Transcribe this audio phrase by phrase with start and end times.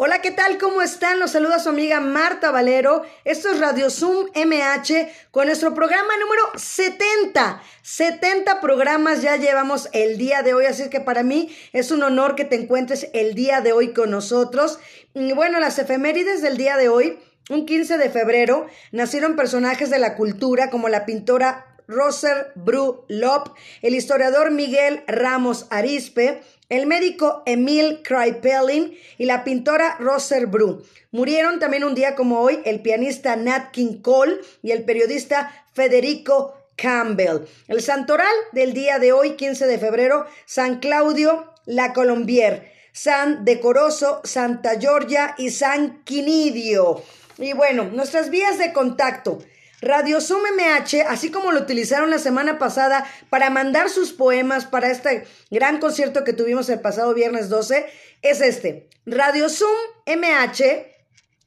[0.00, 0.58] Hola, ¿qué tal?
[0.58, 1.18] ¿Cómo están?
[1.18, 3.02] Los saluda su amiga Marta Valero.
[3.24, 7.60] Esto es Radio Zoom MH con nuestro programa número 70.
[7.82, 12.36] 70 programas ya llevamos el día de hoy, así que para mí es un honor
[12.36, 14.78] que te encuentres el día de hoy con nosotros.
[15.14, 17.18] Y bueno, las efemérides del día de hoy,
[17.50, 23.56] un 15 de febrero, nacieron personajes de la cultura como la pintora Roser Bru Lop,
[23.82, 30.84] el historiador Miguel Ramos Arispe, el médico Emil Kraepelin y la pintora Roser Bru.
[31.10, 36.54] Murieron también un día como hoy el pianista Nat King Cole y el periodista Federico
[36.76, 37.46] Campbell.
[37.66, 44.20] El santoral del día de hoy, 15 de febrero, San Claudio La Colombier, San Decoroso,
[44.24, 47.02] Santa Georgia y San Quinidio.
[47.38, 49.38] Y bueno, nuestras vías de contacto.
[49.80, 54.90] Radio Zoom MH, así como lo utilizaron la semana pasada para mandar sus poemas para
[54.90, 57.86] este gran concierto que tuvimos el pasado viernes 12,
[58.22, 59.76] es este, Radio Zoom
[60.06, 60.98] MH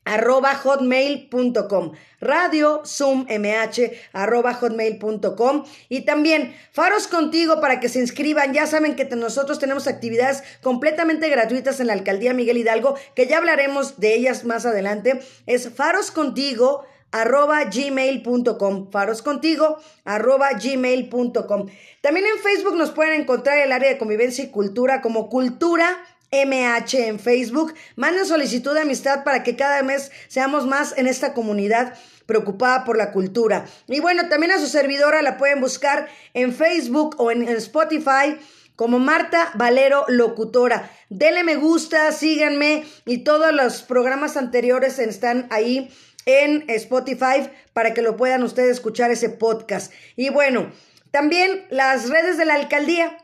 [0.04, 8.54] arroba hotmail.com radio zoom mh arroba hotmail.com y también faros contigo para que se inscriban.
[8.54, 13.38] Ya saben que nosotros tenemos actividades completamente gratuitas en la alcaldía Miguel Hidalgo que ya
[13.38, 15.22] hablaremos de ellas más adelante.
[15.46, 21.68] Es faros contigo arroba gmail.com, faros contigo, arroba gmail.com.
[22.02, 27.08] También en Facebook nos pueden encontrar el área de convivencia y cultura como Cultura MH
[27.08, 27.74] en Facebook.
[27.96, 31.94] Manden solicitud de amistad para que cada mes seamos más en esta comunidad
[32.26, 33.66] preocupada por la cultura.
[33.88, 38.38] Y bueno, también a su servidora la pueden buscar en Facebook o en, Spotify
[38.78, 40.90] como Marta Valero Locutora.
[41.10, 45.92] Denle me gusta, síganme y todos los programas anteriores están ahí
[46.26, 49.94] en Spotify para que lo puedan ustedes escuchar ese podcast.
[50.16, 50.72] Y bueno,
[51.12, 53.18] también las redes de la alcaldía.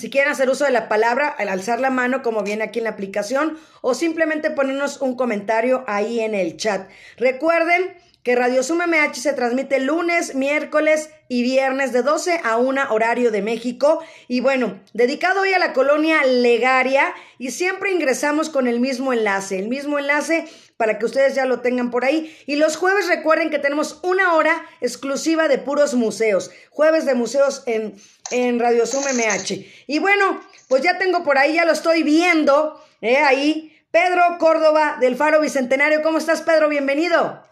[0.00, 2.84] si quieren hacer uso de la palabra, al alzar la mano, como viene aquí en
[2.84, 6.88] la aplicación, o simplemente ponernos un comentario ahí en el chat.
[7.18, 12.92] Recuerden que Radio Suma MH se transmite lunes, miércoles y viernes de 12 a 1
[12.92, 14.02] horario de México.
[14.28, 19.58] Y bueno, dedicado hoy a la colonia Legaria y siempre ingresamos con el mismo enlace,
[19.58, 20.46] el mismo enlace
[20.80, 22.34] para que ustedes ya lo tengan por ahí.
[22.46, 27.64] Y los jueves recuerden que tenemos una hora exclusiva de puros museos, jueves de museos
[27.66, 29.66] en, en Radio Zoom MH.
[29.86, 34.96] Y bueno, pues ya tengo por ahí, ya lo estoy viendo, eh, ahí, Pedro Córdoba
[34.98, 36.00] del Faro Bicentenario.
[36.00, 36.70] ¿Cómo estás, Pedro?
[36.70, 37.44] Bienvenido.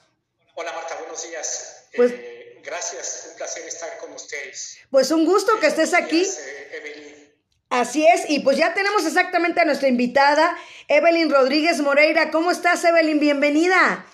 [0.54, 1.84] Hola, Marta, buenos días.
[1.96, 4.78] Pues, eh, gracias, un placer estar con ustedes.
[4.90, 6.22] Pues un gusto que estés aquí.
[6.22, 7.17] Eh,
[7.70, 10.56] Así es, y pues ya tenemos exactamente a nuestra invitada,
[10.88, 12.30] Evelyn Rodríguez Moreira.
[12.30, 13.20] ¿Cómo estás, Evelyn?
[13.20, 14.06] Bienvenida.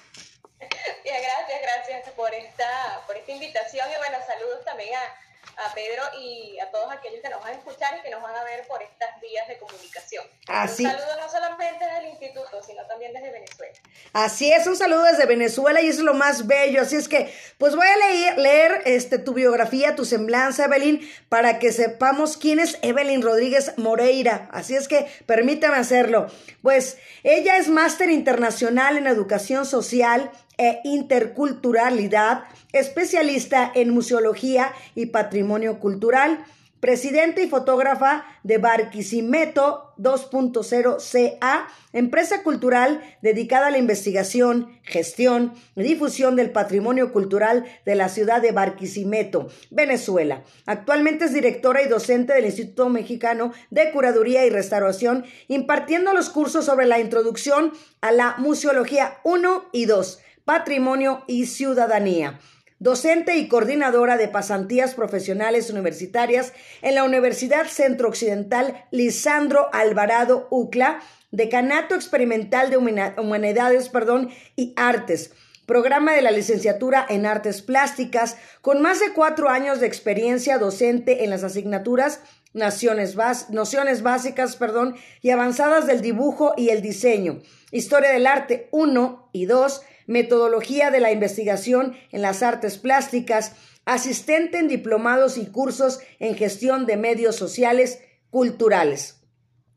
[1.05, 5.24] Bien, gracias, gracias por esta, por esta invitación y bueno, saludos también a,
[5.57, 8.35] a Pedro y a todos aquellos que nos van a escuchar y que nos van
[8.35, 10.25] a ver por estas vías de comunicación.
[10.49, 10.85] Así.
[10.85, 13.73] Un saludo no solamente desde el instituto, sino también desde Venezuela.
[14.13, 16.83] Así es, un saludo desde Venezuela y eso es lo más bello.
[16.83, 21.59] Así es que, pues voy a leer, leer este, tu biografía, tu semblanza, Evelyn, para
[21.59, 24.49] que sepamos quién es Evelyn Rodríguez Moreira.
[24.53, 26.27] Así es que permítame hacerlo.
[26.63, 35.79] Pues ella es máster internacional en educación social e interculturalidad, especialista en museología y patrimonio
[35.81, 36.45] cultural,
[36.85, 45.83] presidente y fotógrafa de Barquisimeto 2.0 CA, empresa cultural dedicada a la investigación, gestión y
[45.83, 50.43] difusión del patrimonio cultural de la ciudad de Barquisimeto, Venezuela.
[50.67, 56.67] Actualmente es directora y docente del Instituto Mexicano de Curaduría y Restauración, impartiendo los cursos
[56.67, 57.73] sobre la introducción
[58.03, 62.38] a la museología 1 y 2 Patrimonio y Ciudadanía.
[62.79, 66.52] Docente y coordinadora de pasantías profesionales universitarias
[66.82, 71.00] en la Universidad Centro Occidental Lisandro Alvarado UCLA,
[71.31, 75.32] Decanato Experimental de Humanidades perdón, y Artes.
[75.64, 81.25] Programa de la licenciatura en Artes Plásticas, con más de cuatro años de experiencia docente
[81.25, 82.20] en las asignaturas
[82.52, 83.17] Naciones
[83.50, 87.40] nociones básicas perdón, y avanzadas del dibujo y el diseño,
[87.73, 93.53] Historia del Arte 1 y 2, metodología de la investigación en las artes plásticas,
[93.85, 99.25] asistente en diplomados y cursos en gestión de medios sociales culturales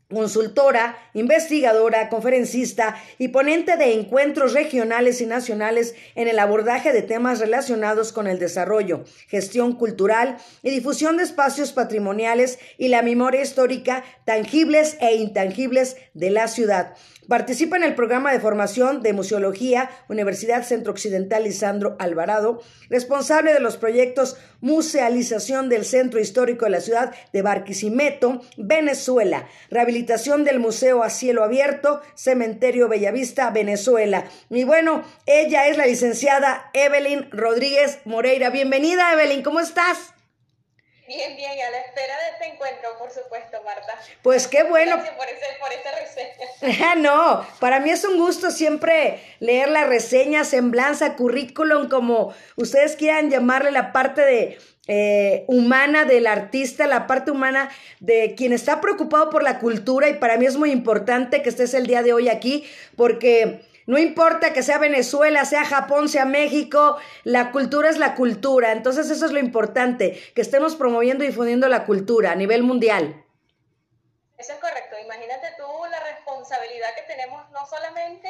[0.10, 7.40] consultora, investigadora, conferencista y ponente de encuentros regionales y nacionales en el abordaje de temas
[7.40, 14.04] relacionados con el desarrollo, gestión cultural y difusión de espacios patrimoniales y la memoria histórica
[14.26, 16.96] tangibles e intangibles de la ciudad.
[17.28, 23.60] Participa en el programa de formación de Museología, Universidad Centro Occidental Lisandro Alvarado, responsable de
[23.60, 31.04] los proyectos Musealización del Centro Histórico de la Ciudad de Barquisimeto, Venezuela, Rehabilitación del Museo
[31.04, 34.24] a Cielo Abierto, Cementerio Bellavista, Venezuela.
[34.50, 38.50] Y bueno, ella es la licenciada Evelyn Rodríguez Moreira.
[38.52, 40.14] Bienvenida, Evelyn, ¿cómo estás?
[41.08, 43.98] Bien, bien, a la espera de este encuentro, por supuesto, Marta.
[44.22, 44.98] Pues qué bueno.
[44.98, 46.96] Gracias por, ese, por esa reseña.
[47.02, 53.30] No, para mí es un gusto siempre leer la reseña, semblanza, currículum, como ustedes quieran
[53.30, 54.58] llamarle la parte de
[54.90, 57.70] eh, humana del artista, la parte humana
[58.02, 61.74] de quien está preocupado por la cultura y para mí es muy importante que estés
[61.74, 62.66] el día de hoy aquí
[62.96, 68.74] porque no importa que sea Venezuela, sea Japón, sea México, la cultura es la cultura.
[68.74, 73.24] Entonces eso es lo importante, que estemos promoviendo y difundiendo la cultura a nivel mundial.
[74.38, 74.98] Eso es correcto.
[75.00, 78.30] Imagínate tú la responsabilidad que tenemos no solamente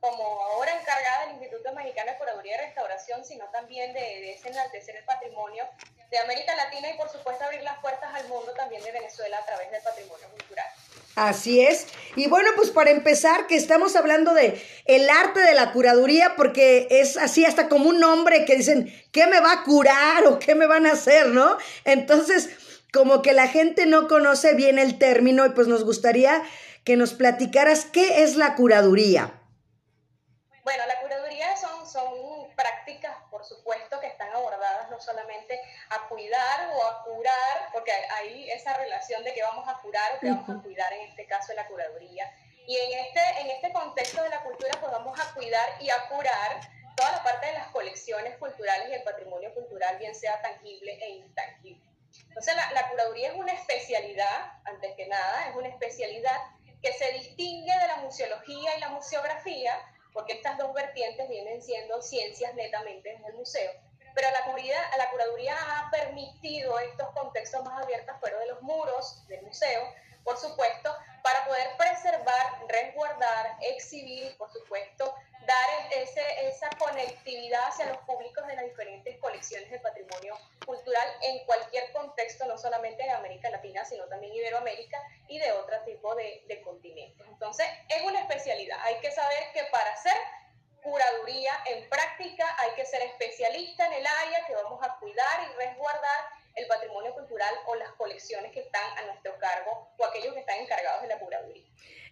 [0.00, 4.96] como ahora encargada del Instituto Mexicano de Curaduría y Restauración, sino también de, de enaltecer
[4.96, 5.64] el patrimonio
[6.10, 9.46] de América Latina y por supuesto abrir las puertas al mundo también de Venezuela a
[9.46, 10.66] través del patrimonio cultural.
[11.18, 11.88] Así es.
[12.14, 16.86] Y bueno, pues para empezar, que estamos hablando de el arte de la curaduría, porque
[16.90, 20.54] es así hasta como un nombre que dicen, ¿qué me va a curar o qué
[20.54, 21.58] me van a hacer, no?
[21.84, 22.50] Entonces,
[22.92, 26.40] como que la gente no conoce bien el término y pues nos gustaría
[26.84, 29.42] que nos platicaras qué es la curaduría.
[30.62, 33.87] Bueno, la curaduría son, son prácticas, por supuesto,
[34.38, 39.68] abordadas no solamente a cuidar o a curar, porque hay esa relación de que vamos
[39.68, 42.32] a curar o que vamos a cuidar, en este caso de la curaduría.
[42.66, 46.08] Y en este, en este contexto de la cultura, pues vamos a cuidar y a
[46.08, 46.60] curar
[46.96, 51.10] toda la parte de las colecciones culturales y el patrimonio cultural, bien sea tangible e
[51.10, 51.82] intangible.
[52.28, 56.36] Entonces, la, la curaduría es una especialidad, antes que nada, es una especialidad
[56.82, 59.80] que se distingue de la museología y la museografía,
[60.12, 63.70] porque estas dos vertientes vienen siendo ciencias netamente en el museo.
[64.18, 69.42] Pero la, la curaduría ha permitido estos contextos más abiertos fuera de los muros del
[69.42, 69.94] museo,
[70.24, 70.92] por supuesto,
[71.22, 75.14] para poder preservar, resguardar, exhibir por supuesto,
[75.46, 80.36] dar ese, esa conectividad hacia los públicos de las diferentes colecciones de patrimonio
[80.66, 85.80] cultural en cualquier contexto, no solamente de América Latina, sino también Iberoamérica y de otro
[85.84, 87.24] tipo de, de continentes.
[87.28, 88.80] Entonces, es una especialidad.
[88.82, 90.16] Hay que saber que para hacer
[90.82, 95.56] curaduría en práctica hay que ser especialista en el área que vamos a cuidar y
[95.56, 100.40] resguardar el patrimonio cultural o las colecciones que están a nuestro cargo o aquellos que
[100.40, 101.64] están encargados de la curaduría.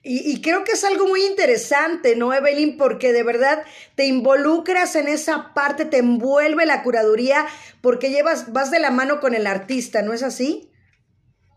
[0.09, 2.79] Y, creo que es algo muy interesante, ¿no, Evelyn?
[2.79, 3.65] Porque de verdad
[3.97, 7.45] te involucras en esa parte, te envuelve la curaduría,
[7.81, 10.71] porque llevas, vas de la mano con el artista, ¿no es así?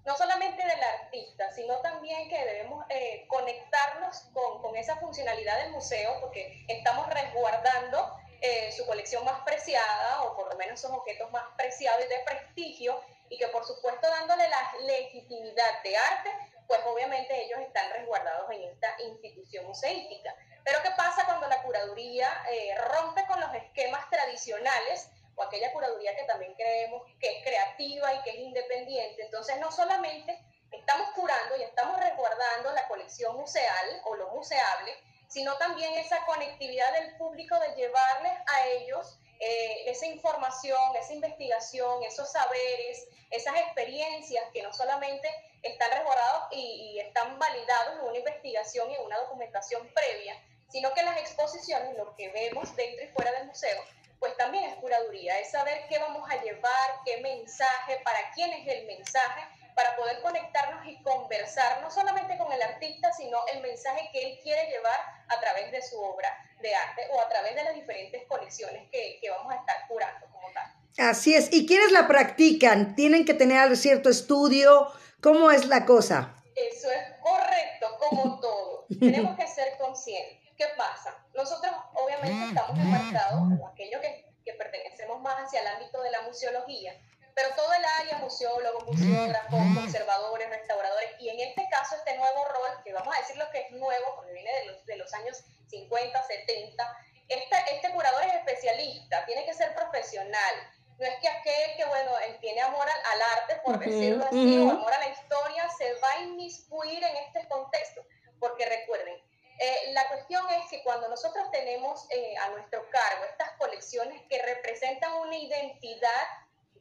[0.10, 5.72] No solamente del artista, sino también que debemos eh, conectarnos con, con, esa funcionalidad del
[5.72, 11.30] museo, porque estamos resguardando eh, su colección más preciada, o por lo menos esos objetos
[11.30, 16.32] más preciados y de prestigio, y que por supuesto dándole la legitimidad de arte
[16.66, 20.36] pues obviamente ellos están resguardados en esta institución museística.
[20.64, 25.10] Pero ¿qué pasa cuando la curaduría eh, rompe con los esquemas tradicionales
[25.44, 29.24] aquella curaduría que también creemos que es creativa y que es independiente?
[29.24, 30.40] Entonces no solamente
[30.72, 34.94] estamos curando y estamos resguardando la colección museal o lo museable,
[35.28, 42.04] sino también esa conectividad del público de llevarles a ellos eh, esa información, esa investigación,
[42.04, 45.30] esos saberes, esas experiencias que no solamente
[45.62, 50.36] están resguardados y, están validados en una investigación y en una documentación previa,
[50.70, 53.82] sino que las exposiciones, lo que vemos dentro y fuera del museo,
[54.20, 58.68] pues también es curaduría, es saber qué vamos a llevar, qué mensaje, para quién es
[58.68, 59.42] el mensaje,
[59.76, 64.40] para poder conectarnos y conversar no solamente con el artista, sino el mensaje que él
[64.44, 65.00] quiere llevar
[65.30, 66.30] a través de su obra
[66.62, 70.28] de arte o a través de las diferentes colecciones que, que vamos a estar curando
[70.32, 70.70] como tal.
[70.98, 71.54] Así es.
[71.54, 72.96] ¿Y quiénes la practican?
[72.96, 74.92] ¿Tienen que tener cierto estudio?
[75.22, 76.36] ¿Cómo es la cosa?
[76.56, 78.86] Eso es correcto, como todo.
[79.00, 80.40] Tenemos que ser conscientes.
[80.58, 81.16] ¿Qué pasa?
[81.34, 86.96] Nosotros obviamente estamos enmarcados, aquellos que, que pertenecemos más hacia el ámbito de la museología,
[87.36, 92.84] pero todo el área, museólogos, museógrafos, conservadores, restauradores, y en este caso este nuevo rol,
[92.84, 95.44] que vamos a decir lo que es nuevo, porque viene de los, de los años
[95.70, 96.98] 50, 70,
[97.30, 100.56] este, este curador es especialista, tiene que ser profesional,
[100.98, 104.92] No es que aquel que, bueno, tiene amor al, arte, por decirlo así, o amor
[104.92, 108.06] a la historia, se va a inmiscuir en este contexto.
[108.40, 109.16] Porque recuerden,
[109.60, 114.42] eh, la cuestión es que cuando nosotros tenemos eh, a nuestro cargo estas colecciones que
[114.42, 116.28] representan una identidad,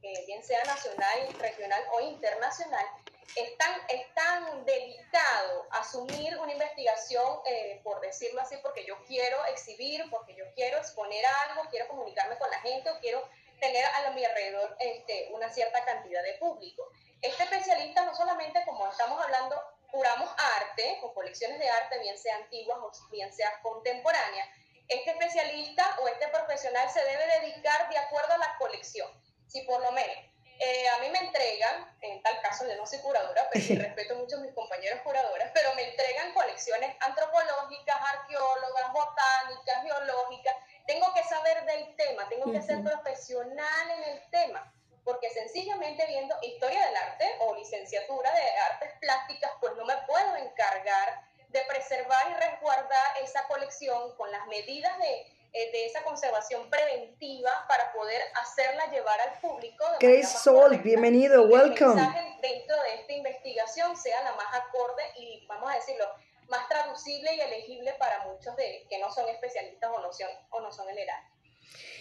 [0.03, 2.87] eh, bien sea nacional, regional o internacional,
[3.35, 7.41] es tan, es tan delicado asumir una investigación,
[7.85, 12.51] por decirlo así, porque yo quiero exhibir, porque yo quiero exponer algo, quiero comunicarme con
[12.51, 13.29] la gente quiero
[13.61, 16.91] tener a mi alrededor este, una cierta cantidad de público.
[17.21, 22.37] Este especialista no solamente, como estamos hablando, curamos arte o colecciones de arte, bien sea
[22.37, 24.49] antiguas o bien sea contemporáneas,
[24.89, 29.11] este especialista o este profesional se debe dedicar de acuerdo a la colección.
[29.47, 30.17] Si por lo menos
[30.61, 34.17] eh, a mí me entregan, en tal caso yo no soy curadora, pero sí respeto
[34.17, 40.57] mucho a mis compañeros curadoras, pero me entregan colecciones antropológicas, arqueólogas, botánicas, biológicas.
[40.87, 44.73] Tengo que saber del tema, tengo que ser profesional en el tema
[45.09, 50.37] porque sencillamente viendo historia del arte o licenciatura de artes plásticas, pues no me puedo
[50.37, 55.21] encargar de preservar y resguardar esa colección con las medidas de,
[55.55, 59.83] eh, de esa conservación preventiva para poder hacerla llevar al público.
[59.99, 62.03] Grace Sol, bienvenido, welcome.
[62.03, 66.05] El dentro de esta investigación sea la más acorde y, vamos a decirlo,
[66.51, 70.61] más traducible y elegible para muchos de que no son especialistas o no son, o
[70.61, 71.33] no son en el área.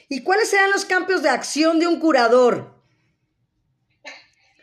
[0.10, 2.76] ¿Y cuáles serán los campos de acción de un curador?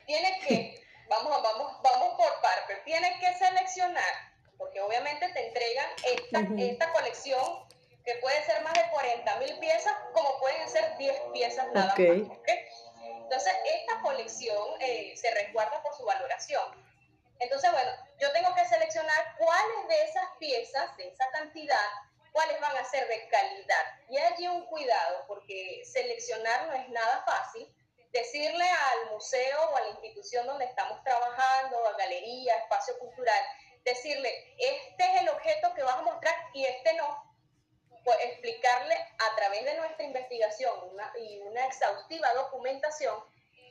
[0.06, 4.14] Tienes que, vamos, vamos, vamos por partes, tienes que seleccionar,
[4.58, 7.64] porque obviamente te entregan esta, esta colección
[8.04, 11.96] que puede ser más de 40 mil piezas, como pueden ser 10 piezas nada más.
[13.24, 16.62] Entonces, esta colección eh, se resguarda por su valoración.
[17.38, 21.88] Entonces, bueno, yo tengo que seleccionar cuáles de esas piezas, de esa cantidad,
[22.32, 24.00] cuáles van a ser de calidad.
[24.08, 27.66] Y allí un cuidado, porque seleccionar no es nada fácil,
[28.14, 33.42] decirle al museo o a la institución donde estamos trabajando, a galería, espacio cultural,
[33.84, 37.34] decirle, este es el objeto que vas a mostrar y este no.
[38.04, 40.72] Pues explicarle a través de nuestra investigación
[41.18, 43.16] y una exhaustiva documentación.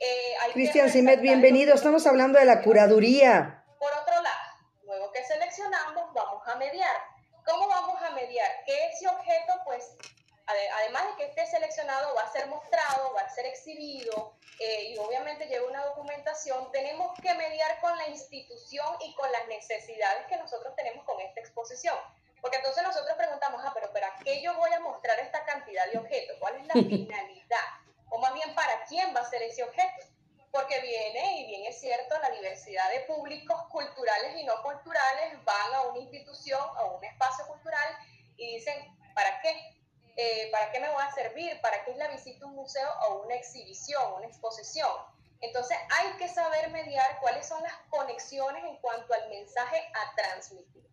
[0.00, 1.74] Eh, Cristian Simet, bienvenido.
[1.74, 3.64] Estamos hablando de la curaduría.
[3.78, 6.96] Por otro lado, luego que seleccionamos, vamos a mediar.
[7.46, 8.64] ¿Cómo vamos a mediar?
[8.66, 9.96] Que ese objeto, pues,
[10.46, 14.98] además de que esté seleccionado, va a ser mostrado, va a ser exhibido eh, y
[14.98, 20.36] obviamente lleva una documentación, tenemos que mediar con la institución y con las necesidades que
[20.36, 21.96] nosotros tenemos con esta exposición.
[22.40, 25.98] Porque entonces nosotros preguntamos, ah, pero ¿para qué yo voy a mostrar esta cantidad de
[25.98, 26.36] objetos?
[26.38, 27.68] ¿Cuál es la finalidad?
[28.10, 30.06] O más bien, ¿para quién va a ser ese objeto?
[30.52, 35.74] Porque viene, y bien es cierto, la diversidad de públicos culturales y no culturales van
[35.74, 37.98] a una institución, a un espacio cultural
[38.36, 39.73] y dicen, ¿para qué?
[40.16, 41.60] Eh, ¿para qué me va a servir?
[41.60, 44.90] ¿Para qué es la visita a un museo o una exhibición, una exposición?
[45.40, 50.84] Entonces hay que saber mediar cuáles son las conexiones en cuanto al mensaje a transmitir.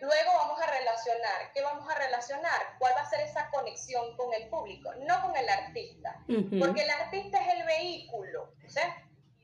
[0.00, 1.52] Luego vamos a relacionar.
[1.52, 2.76] ¿Qué vamos a relacionar?
[2.78, 4.94] ¿Cuál va a ser esa conexión con el público?
[5.06, 6.22] No con el artista.
[6.60, 8.52] Porque el artista es el vehículo.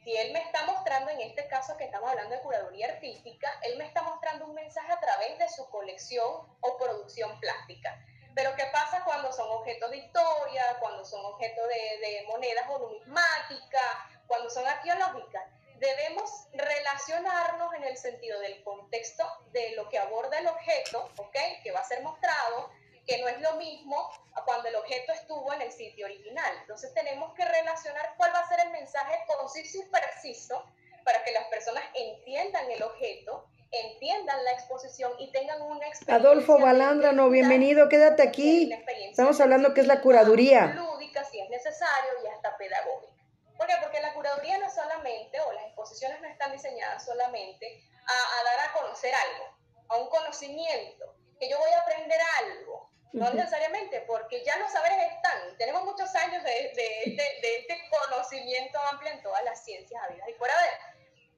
[0.04, 3.78] Si él me está mostrando, en este caso que estamos hablando de curaduría artística, él
[3.78, 7.98] me está mostrando un mensaje a través de su colección o producción plástica.
[8.34, 13.96] Pero ¿qué pasa cuando son objetos de historia, cuando son objetos de, monedas o numismáticas,
[14.26, 15.44] cuando son arqueológicas?
[15.76, 21.36] Debemos relacionarnos en el sentido del contexto de lo que aborda el objeto, ¿ok?
[21.62, 22.70] Que va a ser mostrado,
[23.06, 26.56] que no es lo mismo a cuando el objeto estuvo en el sitio original.
[26.62, 30.64] Entonces tenemos que relacionar cuál va a ser el mensaje conciso y preciso
[31.04, 33.46] para que las personas entiendan el objeto
[33.80, 36.14] entiendan la exposición y tengan una experiencia.
[36.14, 38.72] Adolfo Balandrano, bienvenido, quédate aquí.
[39.10, 40.66] Estamos hablando que es la curaduría.
[40.66, 43.14] Lúdica, si es necesario, y hasta pedagógica.
[43.56, 43.74] ¿Por qué?
[43.82, 48.68] Porque la curaduría no es solamente, o las exposiciones no están diseñadas solamente a, dar
[48.68, 49.56] a conocer algo,
[49.88, 52.90] a un conocimiento, que yo voy a aprender algo.
[53.12, 55.56] No necesariamente, porque ya los saberes están.
[55.56, 60.32] Tenemos muchos años de, de, de, este conocimiento amplio en todas las ciencias habidas y
[60.32, 60.68] por haber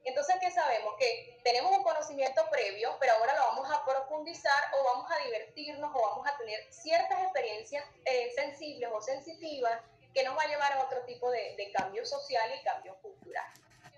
[0.07, 0.95] entonces, ¿qué sabemos?
[0.97, 5.91] Que tenemos un conocimiento previo, pero ahora lo vamos a profundizar o vamos a divertirnos
[5.93, 9.81] o vamos a tener ciertas experiencias eh, sensibles o sensitivas
[10.13, 13.45] que nos va a llevar a otro tipo de, de cambio social y cambio cultural.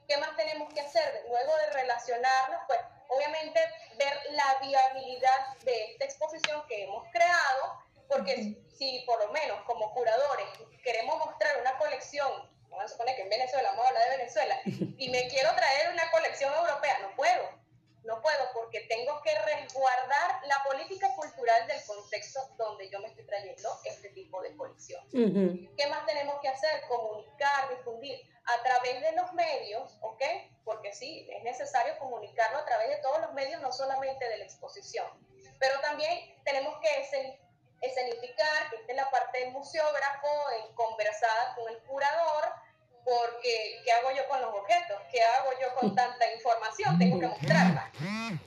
[0.08, 1.24] ¿Qué más tenemos que hacer?
[1.30, 3.60] Luego de relacionarnos, pues obviamente
[3.98, 9.94] ver la viabilidad de esta exposición que hemos creado, porque si por lo menos como
[9.94, 10.48] curadores
[10.84, 14.62] queremos mostrar una colección vamos a suponer que en Venezuela, vamos a hablar de Venezuela,
[14.98, 17.60] y me quiero traer una colección europea, no puedo,
[18.04, 23.26] no puedo porque tengo que resguardar la política cultural del contexto donde yo me estoy
[23.26, 25.04] trayendo este tipo de colección.
[25.12, 26.88] ¿Qué más tenemos que hacer?
[26.88, 27.70] Comunicar
[29.34, 30.24] medios, ¿ok?
[30.64, 34.46] Porque sí, es necesario comunicarlo a través de todos los medios, no solamente de la
[34.46, 35.06] exposición.
[35.60, 36.90] Pero también tenemos que
[37.82, 40.30] escenificar, que esté la parte del museógrafo,
[40.64, 42.54] en conversada con el curador,
[43.04, 45.02] porque ¿qué hago yo con los objetos?
[45.12, 46.98] ¿Qué hago yo con tanta información?
[47.00, 47.92] Tengo que mostrarla.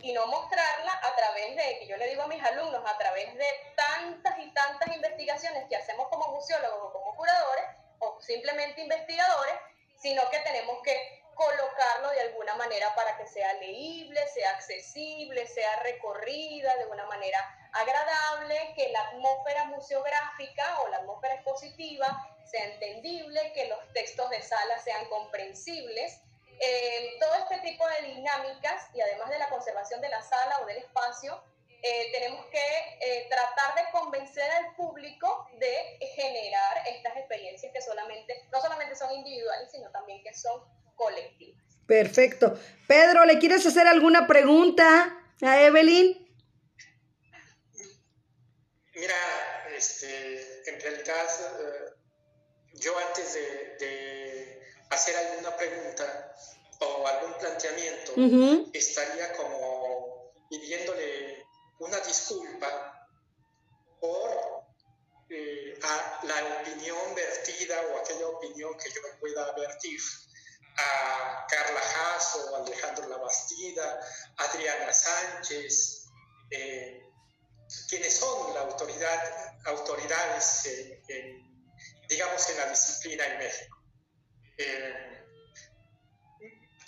[0.00, 3.34] Y no mostrarla a través de, que yo le digo a mis alumnos, a través
[3.34, 7.64] de tantas y tantas investigaciones que hacemos como museólogos o como curadores,
[7.98, 9.54] o simplemente investigadores,
[10.00, 15.76] sino que tenemos que colocarlo de alguna manera para que sea leíble, sea accesible, sea
[15.80, 17.38] recorrida de una manera
[17.72, 24.42] agradable, que la atmósfera museográfica o la atmósfera expositiva sea entendible, que los textos de
[24.42, 26.20] sala sean comprensibles.
[26.60, 30.66] Eh, todo este tipo de dinámicas y además de la conservación de la sala o
[30.66, 31.42] del espacio,
[31.82, 32.58] eh, tenemos que
[33.00, 39.10] eh, tratar de convencer al público de generar estas experiencias que solamente, no solamente son
[39.12, 40.62] individuales, sino también que son
[40.94, 41.60] colectivas.
[41.86, 42.56] Perfecto.
[42.86, 46.22] Pedro, ¿le quieres hacer alguna pregunta a Evelyn?
[48.94, 49.16] Mira,
[49.76, 51.26] este, en realidad
[52.82, 54.60] yo antes de,
[54.90, 56.34] hacer alguna pregunta
[56.80, 58.12] o algún planteamiento,
[58.74, 61.46] estaría como pidiéndole
[61.78, 63.08] una disculpa
[64.00, 64.30] por
[65.30, 65.78] eh,
[66.24, 69.98] la opinión vertida o aquella opinión que yo pueda vertir
[70.76, 74.00] a Carla Haas o Alejandro Labastida,
[74.36, 76.06] Adriana Sánchez,
[76.50, 77.02] eh,
[77.88, 80.66] quienes son la autoridad, autoridades
[81.08, 81.41] en
[82.12, 83.82] digamos, en la disciplina en México.
[84.58, 85.24] Eh,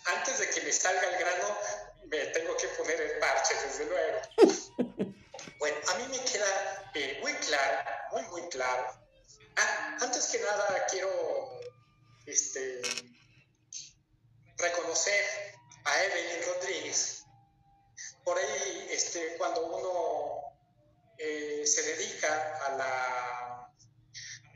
[0.05, 1.59] antes de que me salga el grano,
[2.07, 4.21] me tengo que poner el parche, desde luego.
[5.59, 9.01] Bueno, a mí me queda eh, muy claro, muy, muy claro.
[9.57, 11.59] Ah, antes que nada, quiero
[12.27, 12.83] este,
[14.59, 15.25] reconocer
[15.85, 17.25] a Evelyn Rodríguez.
[18.25, 20.55] Por ahí, este, cuando uno
[21.17, 23.44] eh, se dedica a la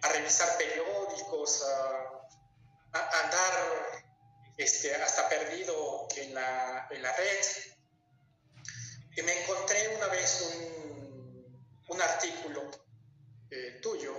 [0.02, 2.14] a revisar periódicos, a,
[2.92, 3.52] andar
[4.56, 7.46] este, hasta perdido en la, en la, red.
[9.16, 12.70] Y me encontré una vez un, un artículo
[13.50, 14.14] eh, tuyo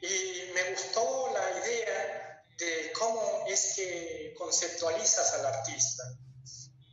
[0.00, 6.04] y me gustó la idea de cómo es que conceptualizas al artista.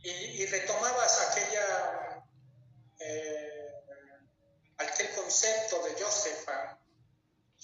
[0.02, 2.24] Y, retomabas aquella,
[3.00, 3.68] eh,
[4.78, 6.78] aquel concepto de Josefa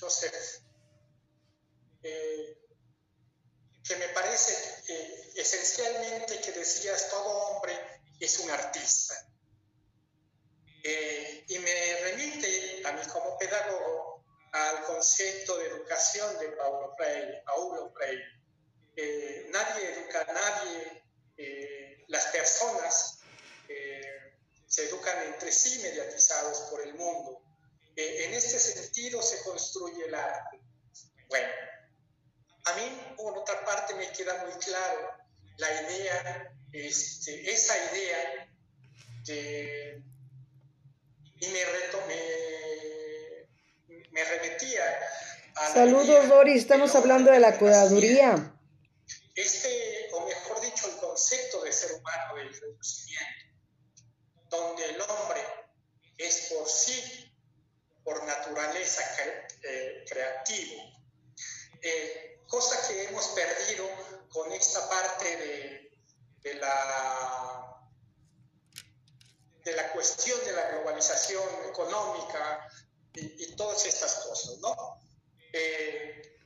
[0.03, 0.63] Joseph,
[2.03, 2.59] eh,
[3.85, 4.53] que me parece
[5.37, 7.73] esencialmente que decías todo hombre
[8.19, 9.15] es un artista.
[10.83, 17.43] Eh, y me remite a mí como pedagogo al concepto de educación de Paulo Freire,
[17.47, 18.25] Paulo Freire.
[18.97, 21.05] Eh, nadie educa a nadie,
[22.09, 23.21] las personas
[24.67, 27.42] se educan entre sí mediatizados por el mundo
[27.97, 30.61] en este sentido se construye el arte.
[31.29, 31.49] Bueno,
[32.65, 35.23] a mí por otra parte me queda muy claro
[35.59, 38.49] la idea, este, esa idea
[39.25, 40.03] de,
[41.41, 41.61] y me,
[44.11, 44.83] me, remetía
[45.57, 45.73] a...
[45.75, 48.55] Saludos Doris, estamos hablando de la curaduría.
[49.35, 53.55] Este, o mejor dicho, el concepto de ser humano del reconocimiento,
[54.51, 55.41] donde el hombre
[56.19, 57.22] es por sí
[58.05, 59.03] por naturaleza
[59.63, 60.83] eh, creativo.
[61.81, 63.89] Eh, cosa que hemos perdido
[64.29, 65.91] con esta parte
[66.43, 67.81] de, la,
[69.65, 72.69] de la cuestión de la globalización económica
[73.15, 74.75] y, todas estas cosas, ¿no?
[75.53, 76.41] Eh,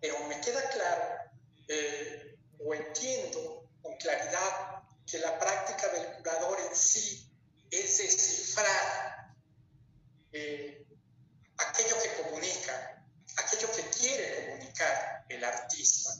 [0.00, 1.20] pero me queda claro
[2.58, 7.30] o entiendo con claridad que la práctica del curador en sí
[7.70, 9.09] es descifrar
[10.32, 10.84] eh,
[11.58, 13.04] aquello que comunica,
[13.36, 16.10] aquello que quiere comunicar el artista.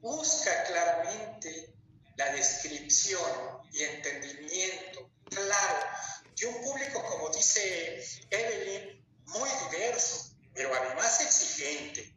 [0.00, 1.74] Busca claramente
[2.16, 5.86] la descripción y entendimiento claro
[6.34, 12.14] de un público, como dice Evelyn, muy diverso, pero además exigente.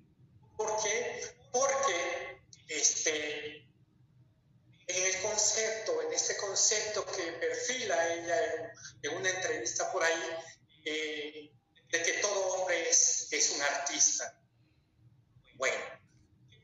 [0.57, 1.35] ¿Por qué?
[1.51, 3.67] Porque este,
[4.87, 10.37] en el concepto, en este concepto que perfila ella en una entrevista por ahí,
[10.85, 11.51] eh,
[11.91, 14.41] de que todo hombre es, es un artista.
[15.55, 15.75] Bueno,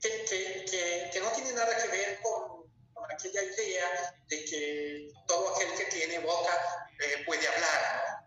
[0.02, 2.66] que, que, que, no tiene nada que ver con,
[3.12, 8.26] aquella idea de que todo aquel que tiene boca eh, puede hablar, ¿no?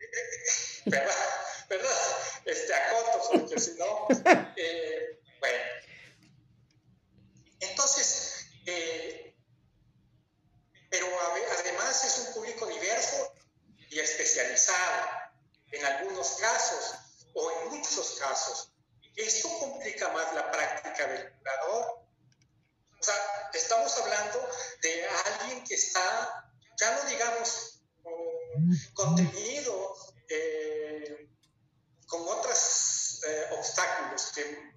[0.86, 1.14] ¿Verdad?
[1.68, 2.18] ¿Verdad?
[2.44, 4.08] Este, acoto, porque si no,
[4.56, 5.80] eh, bueno.
[8.66, 9.34] Eh,
[10.90, 11.06] pero
[11.58, 13.32] además es un público diverso
[13.90, 15.08] y especializado
[15.72, 16.94] en algunos casos
[17.34, 18.72] o en muchos casos.
[19.16, 22.06] Esto complica más la práctica del curador.
[22.98, 24.48] O sea, estamos hablando
[24.82, 27.80] de alguien que está, ya no digamos,
[28.94, 29.96] contenido
[30.28, 31.28] eh,
[32.06, 34.72] con otros eh, obstáculos que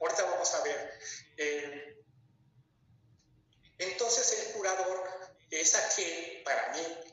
[0.00, 0.98] ahorita vamos a ver.
[1.36, 2.02] Eh,
[3.78, 5.08] entonces el curador
[5.50, 7.07] es aquel, para mí,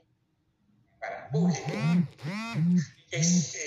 [1.00, 1.72] para público,
[3.12, 3.65] es,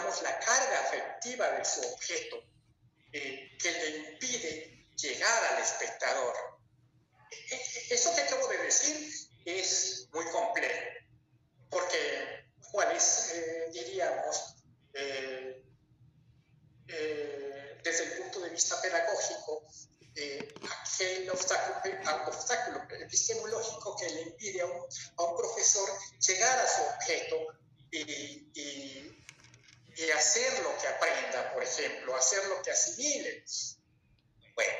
[0.00, 2.42] digamos la carga afectiva de su objeto
[3.12, 6.34] eh, que le impide llegar al espectador.
[7.90, 9.10] Eso que acabo de decir
[9.44, 10.80] es muy complejo,
[11.70, 13.32] porque cuál es,
[13.72, 14.56] diríamos,
[14.94, 15.64] eh,
[17.82, 19.66] desde el punto de vista pedagógico,
[20.14, 24.86] eh, aquel obstáculo, obstáculo, epistemológico que le impide a un,
[25.16, 25.88] a un profesor
[26.26, 27.36] llegar a su objeto
[27.90, 29.24] y, y,
[29.96, 33.44] y, hacer lo que aprenda, por ejemplo, hacer lo que asimile.
[34.54, 34.70] Bueno.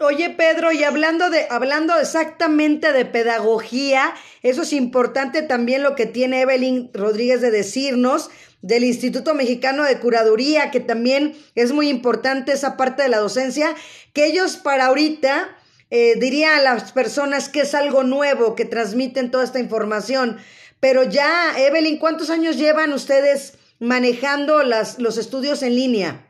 [0.00, 6.06] Oye, Pedro, y hablando de, hablando exactamente de pedagogía, eso es importante también lo que
[6.06, 12.52] tiene Evelyn Rodríguez de decirnos, del Instituto Mexicano de Curaduría, que también es muy importante
[12.52, 13.74] esa parte de la docencia,
[14.14, 15.54] que ellos para ahorita
[15.90, 20.38] eh, diría a las personas que es algo nuevo, que transmiten toda esta información.
[20.80, 26.26] Pero ya, Evelyn, ¿cuántos años llevan ustedes manejando las, los estudios en línea?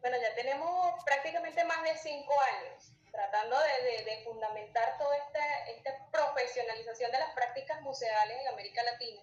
[0.00, 5.90] Bueno, ya tenemos prácticamente más de cinco años tratando de, de fundamentar toda esta, esta
[6.10, 9.22] profesionalización de las prácticas museales en América Latina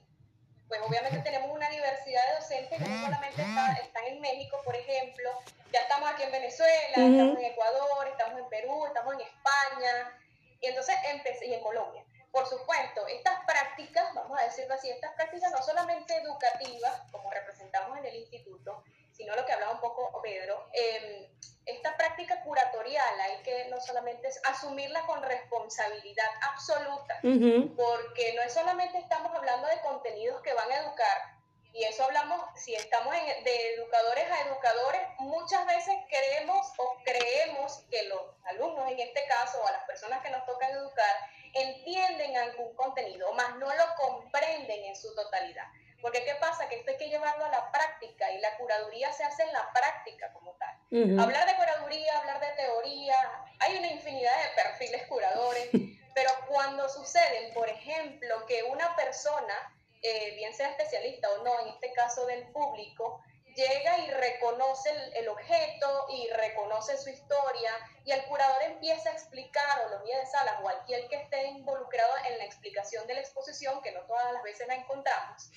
[0.71, 3.41] pues obviamente tenemos una diversidad de docentes que no solamente
[3.83, 5.29] están en México, por ejemplo,
[5.73, 10.17] ya estamos aquí en Venezuela, estamos en Ecuador, estamos en Perú, estamos en España,
[10.61, 12.05] y entonces empecé, y en Colombia.
[12.31, 17.97] Por supuesto, estas prácticas, vamos a decirlo así, estas prácticas no solamente educativas, como representamos
[17.97, 21.29] en el instituto, sino lo que hablaba un poco Pedro, eh,
[21.65, 28.53] esta práctica curatorial hay que no solamente es asumirla con responsabilidad absoluta, porque no es
[28.53, 31.40] solamente estamos hablando de contenidos que van a educar,
[31.73, 37.85] y eso hablamos, si estamos en, de educadores a educadores, muchas veces queremos o creemos
[37.89, 41.15] que los alumnos en este caso, o a las personas que nos tocan educar,
[41.53, 45.65] entienden algún contenido, más no lo comprenden en su totalidad.
[46.01, 46.67] Porque ¿qué pasa?
[46.67, 49.71] Que esto hay que llevarlo a la práctica y la curaduría se hace en la
[49.71, 50.75] práctica como tal.
[51.19, 53.15] Hablar de curaduría, hablar de teoría,
[53.59, 55.69] hay una infinidad de perfiles curadores,
[56.15, 61.67] pero cuando suceden, por ejemplo, que una persona, eh, bien sea especialista o no, en
[61.69, 63.21] este caso del público,
[63.55, 67.71] llega y reconoce el, objeto y reconoce su historia
[68.05, 71.47] y el curador empieza a explicar o los guías de sala o cualquier que esté
[71.47, 75.51] involucrado en la explicación de la exposición, que no todas las veces la encontramos,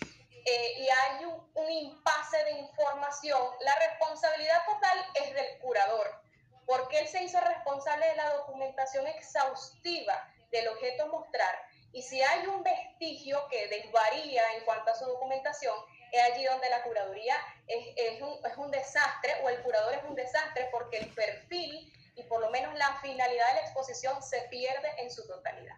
[0.44, 6.20] eh, y hay un, un impasse de información, la responsabilidad total es del curador,
[6.66, 11.54] porque él se hizo responsable de la documentación exhaustiva del objeto mostrar.
[11.94, 15.74] Y si hay un vestigio que desvaría en cuanto a su documentación,
[16.10, 17.36] es allí donde la curaduría
[17.68, 21.92] es, es, un, es un desastre o el curador es un desastre porque el perfil
[22.16, 25.76] y por lo menos la finalidad de la exposición se pierde en su totalidad.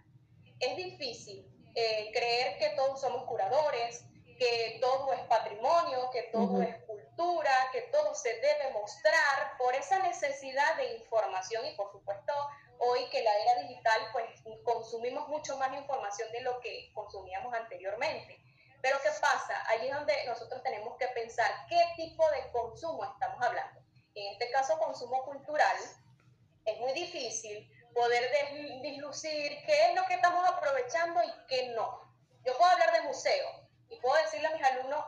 [0.58, 4.04] Es difícil eh, creer que todos somos curadores,
[4.38, 9.98] que todo es patrimonio, que todo es cultura, que todo se debe mostrar por esa
[10.00, 12.32] necesidad de información y por supuesto
[12.78, 14.24] hoy que la era digital pues
[14.64, 18.38] consumimos mucho más información de lo que consumíamos anteriormente.
[18.82, 19.62] Pero ¿qué pasa?
[19.68, 23.80] Allí es donde nosotros tenemos que pensar qué tipo de consumo estamos hablando.
[24.14, 25.76] En este caso, consumo cultural,
[26.64, 28.30] es muy difícil poder
[28.82, 32.00] dislucir qué es lo que estamos aprovechando y qué no.
[32.44, 35.04] Yo puedo hablar de museo y puedo decirle a mis alumnos,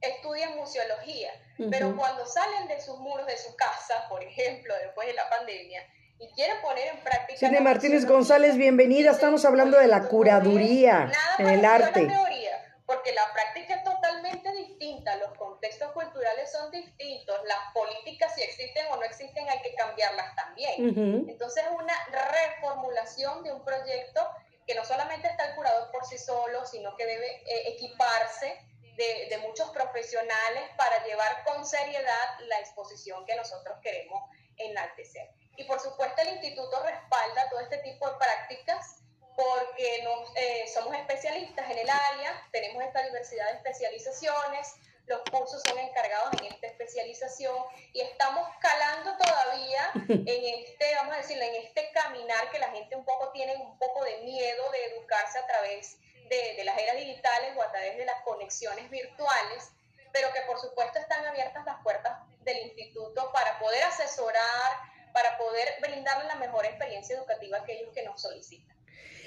[0.00, 1.30] estudien museología,
[1.70, 5.86] pero cuando salen de sus muros de su casa, por ejemplo, después de la pandemia,
[6.22, 7.38] y quieren poner en práctica...
[7.38, 9.10] Cine Martínez González, bienvenida.
[9.10, 12.06] Estamos hablando de la curaduría en el arte.
[12.06, 18.42] teoría, porque la práctica es totalmente distinta, los contextos culturales son distintos, las políticas si
[18.42, 21.26] existen o no existen hay que cambiarlas también.
[21.28, 24.24] Entonces una reformulación de un proyecto
[24.64, 28.64] que no solamente está el curador por sí solo, sino que debe eh, equiparse
[28.96, 34.22] de, de, muchos profesionales para llevar con seriedad la exposición que nosotros queremos
[34.56, 35.30] enaltecer.
[35.56, 39.02] Y por supuesto el instituto respalda todo este tipo de prácticas
[39.36, 44.74] porque nos, eh, somos especialistas en el área, tenemos esta diversidad de especializaciones,
[45.06, 47.56] los cursos son encargados en esta especialización
[47.92, 52.94] y estamos calando todavía en este, vamos a decirlo, en este caminar que la gente
[52.96, 56.96] un poco tiene un poco de miedo de educarse a través de, de las eras
[56.96, 59.70] digitales o a través de las conexiones virtuales,
[60.12, 65.68] pero que por supuesto están abiertas las puertas del instituto para poder asesorar, para poder
[65.80, 68.76] brindarle la mejor experiencia educativa a aquellos que nos solicitan.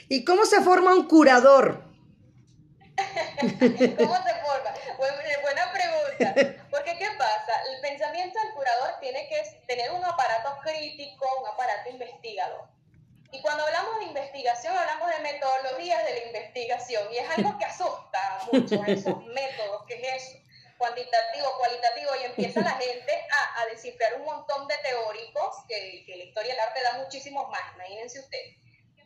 [0.08, 1.84] ¿Y cómo se forma un curador?
[3.40, 4.74] ¿Cómo se forma?
[5.46, 6.66] buena pregunta.
[6.70, 7.54] Porque ¿qué pasa?
[7.74, 12.68] El pensamiento del curador tiene que tener un aparato crítico, un aparato investigador.
[13.32, 17.04] Y cuando hablamos de investigación, hablamos de metodologías de la investigación.
[17.12, 20.38] Y es algo que asusta mucho, esos métodos, ¿qué es eso?
[20.78, 26.16] Cuantitativo, cualitativo, y empieza la gente a, a descifrar un montón de teóricos, que, que,
[26.18, 28.58] la historia del arte da muchísimos más, imagínense ustedes.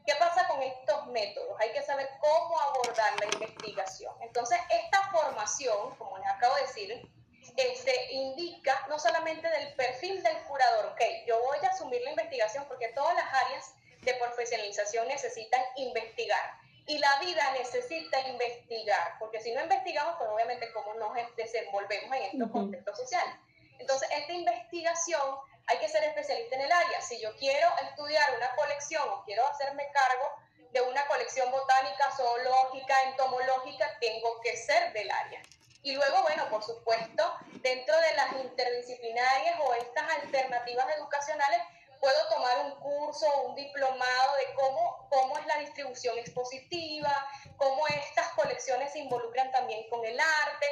[0.05, 1.59] ¿Qué pasa con estos métodos?
[1.59, 4.13] Hay que saber cómo abordar la investigación.
[4.21, 7.11] Entonces, esta formación, como les acabo de decir,
[7.55, 12.65] este, indica no solamente del perfil del curador, ok, yo voy a asumir la investigación
[12.67, 19.51] porque todas las áreas de profesionalización necesitan investigar y la vida necesita investigar, porque si
[19.51, 23.35] no investigamos, pues obviamente cómo nos desenvolvemos en estos contextos sociales.
[23.77, 25.21] Entonces, esta investigación
[25.67, 26.99] hay que ser especialista en el área.
[27.01, 30.31] Si yo quiero estudiar una colección o quiero hacerme cargo
[30.71, 35.43] de una colección botánica, zoológica, entomológica, tengo que ser del área.
[35.83, 41.61] Y luego, bueno, por supuesto, dentro de las interdisciplinarias o estas alternativas educacionales,
[41.99, 47.13] puedo tomar un curso o un diplomado de cómo, cómo es la distribución expositiva,
[47.57, 50.65] cómo estas colecciones se involucran también con el arte,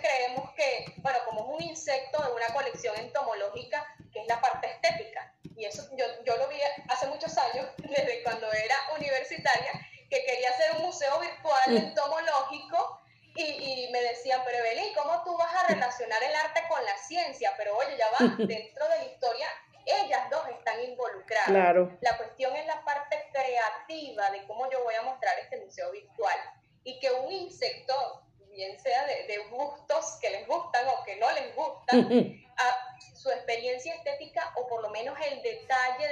[0.00, 4.68] creemos que, bueno, como es un insecto de una colección entomológica, que es la parte
[4.68, 6.56] estética, y eso yo, yo lo vi
[6.88, 9.72] hace muchos años, desde cuando era universitaria,
[10.10, 13.00] que quería hacer un museo virtual entomológico,
[13.36, 16.96] y, y, me decían, pero Evelyn, ¿cómo tú vas a relacionar el arte con la
[16.98, 17.52] ciencia?
[17.56, 19.48] Pero oye, ya va, dentro de la historia
[19.86, 21.48] ellas dos están involucradas.
[21.48, 21.96] Claro.
[22.00, 26.38] La cuestión es la parte creativa de cómo yo voy a mostrar este museo virtual.
[26.84, 31.54] Y que un insecto, bien sea de, gustos que les gustan o que no les
[31.54, 36.08] gustan, a su experiencia estética o por lo menos el detalle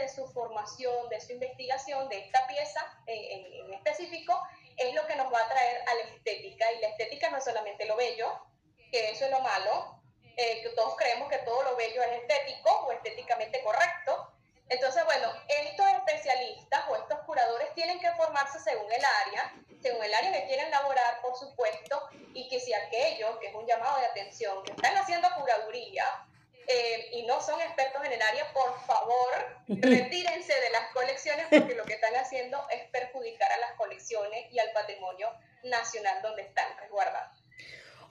[0.53, 4.39] de su formación, de su investigación, de esta pieza en, en específico,
[4.77, 6.73] es lo que nos va a traer a la estética.
[6.73, 8.47] Y la estética no es solamente lo bello,
[8.91, 10.01] que eso es lo malo,
[10.37, 14.33] eh, que todos creemos que todo lo bello es estético o estéticamente correcto.
[14.69, 20.15] Entonces, bueno, estos especialistas o estos curadores tienen que formarse según el área, según el
[20.15, 24.07] área que quieren laborar, por supuesto, y que si aquellos, que es un llamado de
[24.07, 26.27] atención, que están haciendo curaduría
[26.67, 29.29] eh, y no son expertos en el área, por favor,
[29.69, 34.59] retírense de las colecciones porque lo que están haciendo es perjudicar a las colecciones y
[34.59, 35.29] al patrimonio
[35.65, 37.45] nacional donde están resguardados.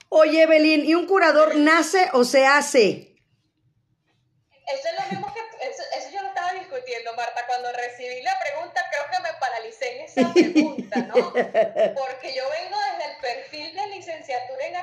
[0.08, 3.16] Oye, Evelyn, ¿y un curador nace o se hace?
[4.66, 8.80] Eso es lo mismo que, eso, yo lo estaba discutiendo, Marta, cuando recibí la pregunta,
[8.90, 11.14] creo que me paralicé en esa pregunta, ¿no?
[11.14, 14.76] Porque yo vengo desde el perfil de licenciatura en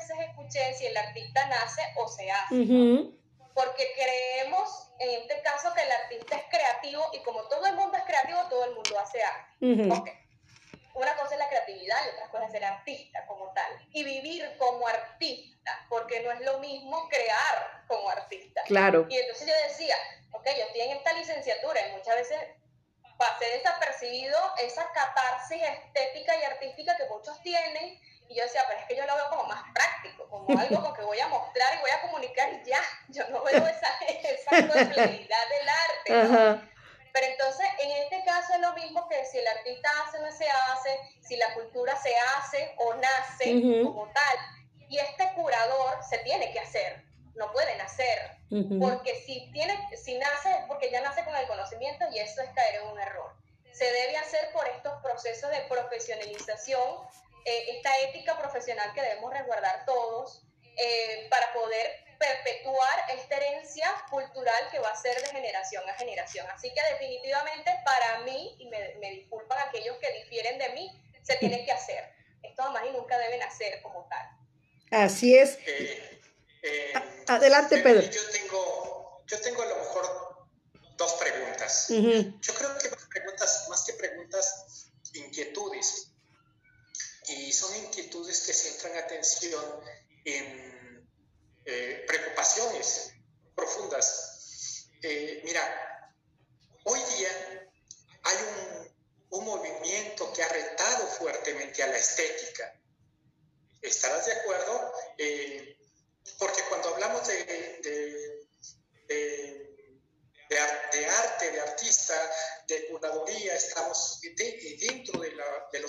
[0.00, 2.54] arte escuché si el artista nace o se hace.
[3.54, 7.96] Porque creemos, en este caso, que el artista es creativo y como todo el mundo
[7.96, 10.16] es creativo, todo el mundo hace arte.
[10.94, 13.70] Una cosa es la creatividad y otra cosa es ser artista como tal.
[13.92, 18.62] Y vivir como artista, porque no es lo mismo crear como artista.
[18.64, 19.06] Claro.
[19.08, 19.96] Y entonces yo decía,
[20.32, 22.38] ok, yo estoy en esta licenciatura y muchas veces
[23.16, 28.00] pasé desapercibido esa catarsis estética y artística que muchos tienen.
[28.30, 30.94] Y yo decía, pero es que yo lo veo como más práctico, como algo con
[30.94, 32.80] que voy a mostrar y voy a comunicar y ya.
[33.08, 36.62] Yo no veo esa, esa complejidad del arte.
[37.12, 40.30] Pero entonces, en este caso es lo mismo que si el artista hace o no
[40.30, 44.38] se hace, si la cultura se hace o nace como tal.
[44.88, 48.36] Y este curador se tiene que hacer no pueden hacer,
[48.78, 52.82] porque si, tiene, si nace porque ya nace con el conocimiento y eso es caer
[52.82, 53.32] en un error.
[53.72, 56.98] Se debe hacer por estos procesos de profesionalización,
[57.44, 60.42] eh, esta ética profesional que debemos resguardar todos
[60.76, 66.46] eh, para poder perpetuar esta herencia cultural que va a ser de generación a generación.
[66.50, 70.90] Así que definitivamente para mí, y me, me disculpan aquellos que difieren de mí,
[71.22, 72.04] se tiene que hacer.
[72.42, 74.26] Esto jamás y nunca deben hacer como tal.
[74.90, 75.58] Así es.
[75.66, 76.20] Eh,
[76.62, 76.92] eh,
[77.28, 78.02] Adelante, Pedro.
[78.02, 80.48] Yo tengo, yo tengo a lo mejor
[80.96, 81.86] dos preguntas.
[81.88, 86.12] Yo creo que más, preguntas, más que preguntas, inquietudes.
[87.30, 89.64] Y son inquietudes que centran atención
[90.24, 91.08] en
[91.64, 93.12] eh, preocupaciones
[93.54, 94.88] profundas.
[95.02, 96.14] Eh, mira,
[96.84, 97.70] hoy día
[98.22, 102.74] hay un, un movimiento que ha retado fuertemente a la estética.
[103.80, 104.92] ¿Estarás de acuerdo?
[105.16, 105.76] Eh,
[106.38, 107.44] porque cuando hablamos de,
[107.84, 108.46] de,
[110.48, 112.14] de, arte, de artista,
[112.66, 115.09] de curaduría, estamos dentro de,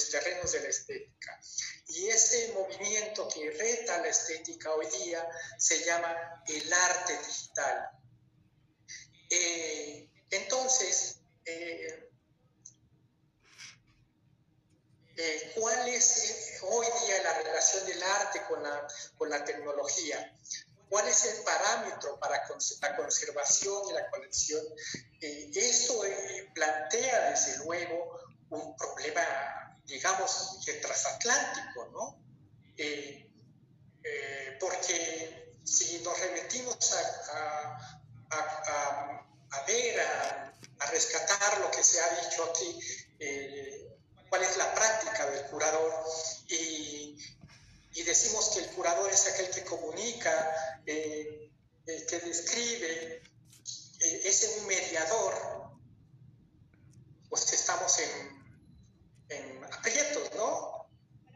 [0.01, 1.39] los terrenos de la estética.
[1.87, 7.89] Y ese movimiento que reta la estética hoy día se llama el arte digital.
[9.29, 12.09] Eh, entonces, eh,
[15.17, 18.87] eh, ¿cuál es hoy día la relación del arte con la,
[19.17, 20.35] con la tecnología?
[20.89, 22.43] ¿Cuál es el parámetro para
[22.81, 24.61] la conservación y la colección?
[25.21, 29.21] Eh, esto eh, plantea, desde luego, un problema,
[29.85, 32.21] digamos, transatlántico, ¿no?
[34.59, 37.87] porque si nos remitimos a,
[39.67, 40.53] ver, a,
[40.91, 42.79] rescatar lo que se ha dicho aquí,
[44.31, 46.05] cuál es la práctica del curador
[46.47, 47.17] y,
[48.05, 51.51] decimos que el curador es aquel que comunica, eh,
[51.85, 53.21] eh, que describe,
[53.99, 55.33] eh, es un mediador,
[57.29, 58.40] pues estamos en
[59.81, 60.85] aprietos, ¿no?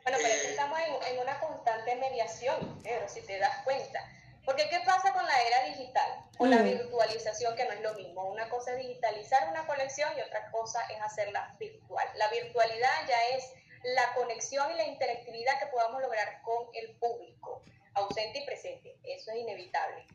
[0.03, 3.99] Bueno, pero estamos en, en, una constante mediación, pero si te das cuenta.
[4.45, 6.63] Porque ¿qué pasa con la era digital o la mm.
[6.63, 8.25] virtualización, que no es lo mismo?
[8.25, 12.08] Una cosa es digitalizar una colección y otra cosa es hacerla virtual.
[12.15, 17.63] La virtualidad ya es la conexión y la interactividad que podamos lograr con el público,
[17.95, 18.99] ausente y presente.
[19.03, 20.05] Eso es inevitable.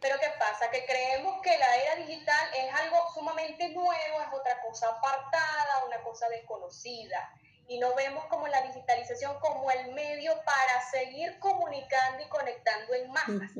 [0.00, 0.70] Pero ¿qué pasa?
[0.70, 6.00] Que creemos que la era digital es algo sumamente nuevo, es otra cosa apartada, una
[6.02, 7.34] cosa desconocida
[7.70, 13.10] y no vemos como la digitalización como el medio para seguir comunicando y conectando en
[13.12, 13.52] masas,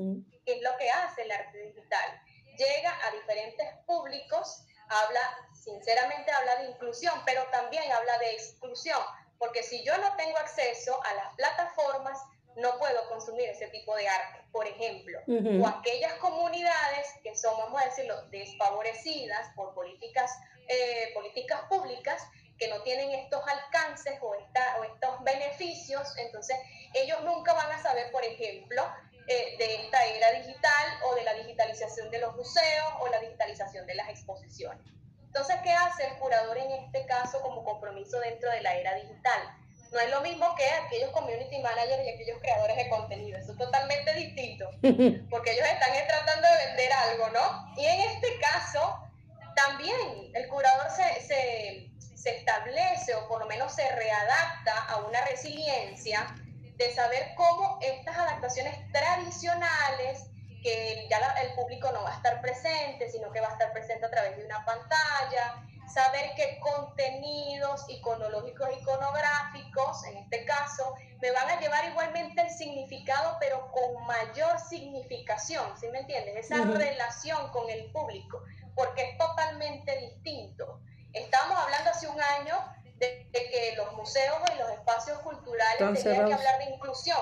[0.45, 2.21] que es lo que hace el arte digital.
[2.57, 5.21] Llega a diferentes públicos, habla,
[5.55, 9.01] sinceramente habla de inclusión, pero también habla de exclusión,
[9.39, 12.19] porque si yo no tengo acceso a las plataformas,
[12.57, 17.81] no puedo consumir ese tipo de arte, por ejemplo, o aquellas comunidades que son, vamos
[17.81, 22.21] a decirlo, desfavorecidas por políticas, eh, políticas públicas,
[22.61, 26.57] que no tienen estos alcances o, o estos beneficios, entonces
[26.93, 28.87] ellos nunca van a saber, por ejemplo,
[29.27, 33.87] eh, de esta era digital o de la digitalización de los museos o la digitalización
[33.87, 34.85] de las exposiciones.
[35.25, 39.57] Entonces, ¿qué hace el curador en este caso como compromiso dentro de la era digital?
[39.93, 43.59] No es lo mismo que aquellos community managers y aquellos creadores de contenido, eso es
[43.59, 44.69] totalmente distinto,
[45.31, 47.75] porque ellos están tratando de vender algo, ¿no?
[47.77, 49.09] Y en este caso,
[49.57, 51.90] también el curador se, se
[52.21, 56.35] se establece o por lo menos se readapta a una resiliencia
[56.77, 60.27] de saber cómo estas adaptaciones tradicionales,
[60.63, 64.05] que ya el público no va a estar presente, sino que va a estar presente
[64.05, 71.49] a través de una pantalla, saber qué contenidos iconológicos, iconográficos, en este caso, me van
[71.49, 76.51] a llevar igualmente el significado, pero con mayor significación, ¿sí me entiendes?
[76.51, 78.43] Esa relación con el público,
[78.75, 80.81] porque es totalmente distinto.
[81.13, 82.57] Estamos hablando hace un año
[82.97, 87.21] de, que los museos y los espacios culturales tenían que hablar de inclusión,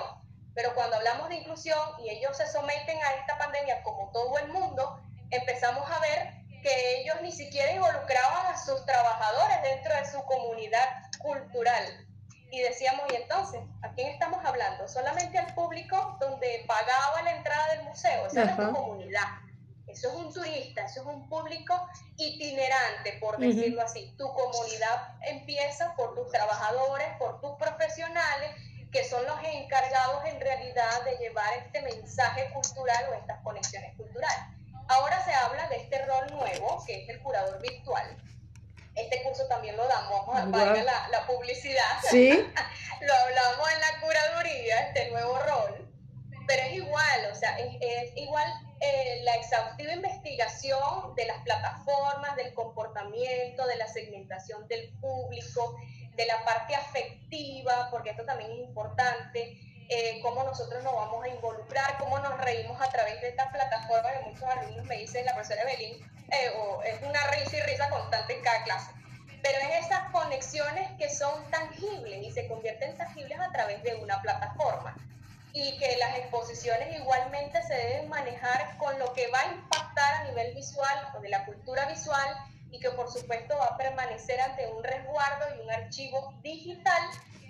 [0.53, 4.49] Pero cuando hablamos de inclusión y ellos se someten a esta pandemia como todo el
[4.49, 10.21] mundo, empezamos a ver que ellos ni siquiera involucraban a sus trabajadores dentro de su
[10.25, 10.87] comunidad
[11.19, 12.05] cultural.
[12.51, 13.61] Y decíamos, ¿y entonces?
[13.83, 14.87] ¿A quién estamos hablando?
[14.87, 18.25] Solamente al público donde pagaba la entrada del museo.
[18.25, 19.27] Esa es tu comunidad.
[19.91, 21.87] Eso es un turista, eso es un público
[22.17, 24.13] itinerante, por decirlo así.
[24.17, 28.51] Tu comunidad empieza por tus trabajadores, por tus profesionales,
[28.91, 34.45] que son los encargados en realidad de llevar este mensaje cultural o estas conexiones culturales.
[34.87, 38.17] Ahora se habla de este rol nuevo, que es el curador virtual.
[38.95, 41.99] Este curso también lo damos, vamos a la, la, publicidad.
[42.09, 42.29] Sí.
[43.01, 45.87] lo hablamos en la curaduría, este nuevo rol.
[46.47, 48.51] Pero es igual, o sea, es, es igual
[48.81, 55.75] eh, la exhaustiva investigación de las plataformas, del comportamiento, de la segmentación del público,
[56.15, 59.57] de la parte afectiva, porque esto también es importante,
[59.89, 64.13] eh, cómo nosotros nos vamos a involucrar, cómo nos reímos a través de estas plataformas
[64.13, 65.95] que muchos alumnos me dicen, la profesora Evelyn,
[66.31, 66.51] eh,
[66.85, 68.91] es una risa y risa constante en cada clase.
[69.41, 74.21] Pero es esas conexiones que son tangibles y se convierten tangibles a través de una
[74.21, 74.95] plataforma
[75.53, 80.23] y que las exposiciones igualmente se deben manejar con lo que va a impactar a
[80.25, 82.29] nivel visual o de la cultura visual
[82.71, 87.01] y que por supuesto va a permanecer ante un resguardo y un archivo digital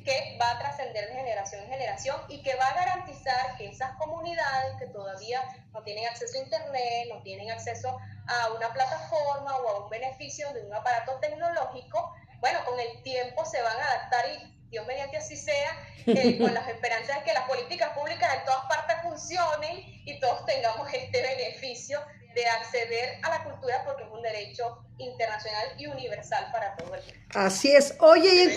[0.06, 3.92] que va a trascender de generación en generación y que va a garantizar que esas
[3.98, 5.42] comunidades que todavía
[5.74, 7.98] no tienen acceso a internet, no tienen acceso
[8.28, 13.46] a una plataforma o a un beneficio de un aparato tecnológico, bueno, con el tiempo
[13.46, 17.34] se van a adaptar y Dios mediante así sea, eh, con las esperanzas de que
[17.34, 22.00] las políticas públicas en todas partes funcionen y todos tengamos este beneficio
[22.36, 27.02] de acceder a la cultura porque es un derecho internacional y universal para todo el
[27.02, 27.16] mundo.
[27.34, 27.96] Así es.
[28.00, 28.54] Oye, y en,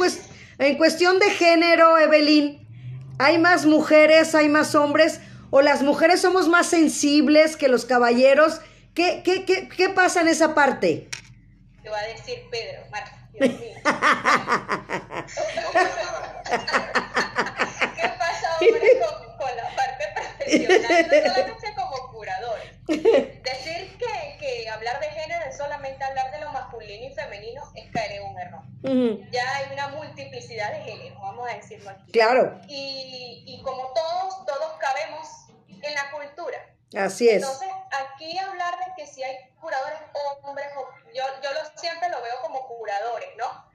[0.59, 2.67] en cuestión de género, Evelyn,
[3.19, 5.21] ¿hay más mujeres, hay más hombres?
[5.51, 8.61] ¿O las mujeres somos más sensibles que los caballeros?
[8.95, 11.09] ¿Qué, qué, qué, qué pasa en esa parte?
[11.83, 13.22] Te va a decir Pedro, Marta.
[13.39, 13.79] ¿Qué
[18.19, 19.01] pasa, hombre,
[19.39, 21.09] con, la parte profesional?
[21.09, 22.71] No solamente como curadores.
[22.87, 27.91] Decir que, que, hablar de género es solamente hablar de lo masculino y femenino es
[27.91, 28.63] caer en un error.
[29.31, 32.13] Ya hay una multiplicidad de géneros, vamos a decirlo aquí.
[32.13, 32.61] Claro.
[32.69, 35.29] Y, y como todos, todos cabemos
[35.69, 36.59] en la cultura.
[36.97, 37.37] Así es.
[37.37, 39.99] Entonces, aquí hablar de que si hay curadores
[40.43, 40.67] hombres,
[41.15, 43.73] yo, yo lo, siempre lo veo como curadores, ¿no?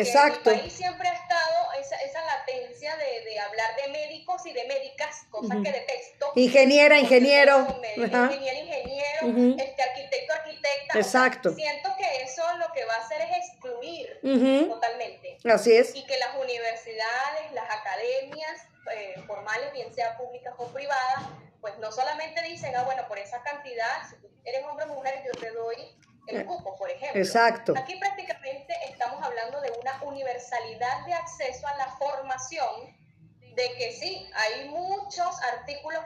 [0.00, 0.50] Porque Exacto.
[0.50, 4.52] en mi país siempre ha estado esa, esa latencia de, de, hablar de médicos y
[4.52, 6.32] de médicas, cosas que detesto.
[6.34, 7.66] Ingeniera, ingeniero.
[7.96, 10.98] Ingeniero, ingeniero, este, arquitecto, arquitecta.
[10.98, 11.54] Exacto.
[11.54, 14.20] siento que eso lo que va a hacer es excluir
[14.68, 15.38] totalmente.
[15.44, 15.94] Así es.
[15.94, 21.24] Y que las universidades, las academias eh, formales, bien sea públicas o privadas,
[21.60, 25.22] pues no solamente dicen, ah, bueno, por esa cantidad, si tú eres hombre o mujer,
[25.26, 25.76] yo te doy
[26.26, 27.20] el cupo, por ejemplo.
[27.20, 27.74] Exacto.
[27.76, 32.96] Aquí prácticamente estamos hablando de una universalidad de acceso a la formación,
[33.54, 36.04] de que sí, hay muchos artículos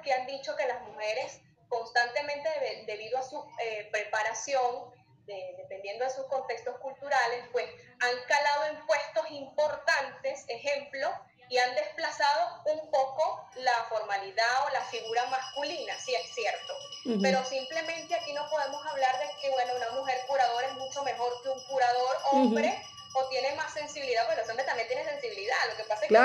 [0.65, 2.49] que las mujeres constantemente,
[2.87, 4.93] debido a su eh, preparación,
[5.27, 7.67] de, dependiendo de sus contextos culturales, pues
[8.01, 11.11] han calado en puestos importantes, ejemplo,
[11.49, 16.75] y han desplazado un poco la formalidad o la figura masculina, sí es cierto.
[17.21, 21.43] Pero simplemente aquí no podemos hablar de que, bueno, una mujer curadora es mucho mejor
[21.43, 22.83] que un curador hombre
[23.15, 25.57] o tiene más sensibilidad, porque los hombres también tienen sensibilidad.
[25.71, 26.17] Lo que pasa es que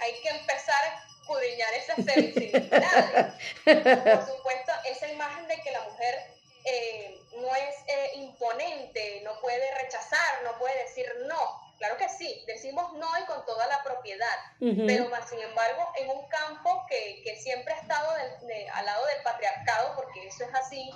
[0.00, 3.34] hay, que empezar escudriñar esas sensibilidades.
[3.64, 9.74] Por supuesto, esa imagen de que la mujer eh, no es eh, imponente, no puede
[9.74, 11.68] rechazar, no puede decir no.
[11.78, 16.10] Claro que sí, decimos no y con toda la propiedad, pero más sin embargo en
[16.10, 20.90] un campo que, que siempre ha estado al lado del patriarcado, porque eso es así,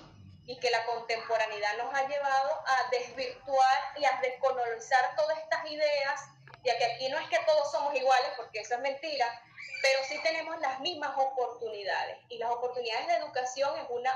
[0.44, 6.20] y que la contemporaneidad nos ha llevado a desvirtuar y a descolonizar todas estas ideas,
[6.64, 9.40] ya que aquí no es que todos somos iguales, porque eso es mentira,
[9.82, 14.12] pero sí tenemos las mismas oportunidades, y las oportunidades de educación es una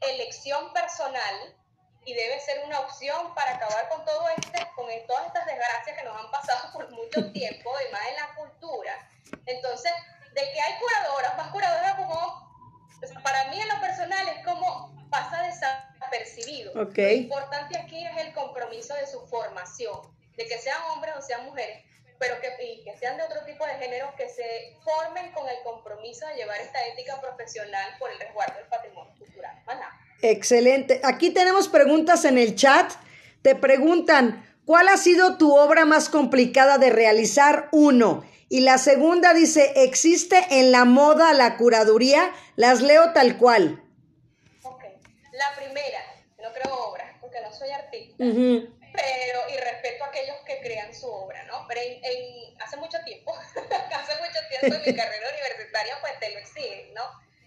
[0.00, 1.54] elección personal
[2.04, 6.04] y debe ser una opción para acabar con todo este, con todas estas desgracias que
[6.04, 9.10] nos han pasado por mucho tiempo, además en la cultura.
[9.46, 9.92] Entonces,
[10.34, 12.52] de que hay curadoras, más curadoras como,
[13.22, 16.72] para mí en lo personal es como pasa desapercibido.
[16.74, 21.44] Lo importante aquí es el compromiso de su formación, de que sean hombres o sean
[21.44, 21.83] mujeres,
[22.18, 25.56] pero que, y que sean de otro tipo de género, que se formen con el
[25.62, 29.62] compromiso de llevar esta ética profesional por el resguardo del patrimonio cultural.
[30.22, 31.00] Excelente.
[31.04, 32.92] Aquí tenemos preguntas en el chat.
[33.42, 37.68] Te preguntan, ¿cuál ha sido tu obra más complicada de realizar?
[37.72, 38.24] Uno.
[38.48, 42.30] Y la segunda dice, ¿existe en la moda la curaduría?
[42.56, 43.82] Las leo tal cual.
[44.62, 44.84] Ok.
[45.32, 46.00] La primera,
[46.40, 48.24] no creo obras, porque no soy artista,
[48.94, 51.66] pero, y respeto a aquellos que crean su obra, ¿no?
[51.66, 56.38] Pero en, hace mucho tiempo, hace mucho tiempo en mi carrera universitaria, pues te lo
[56.38, 57.02] exigen, ¿no?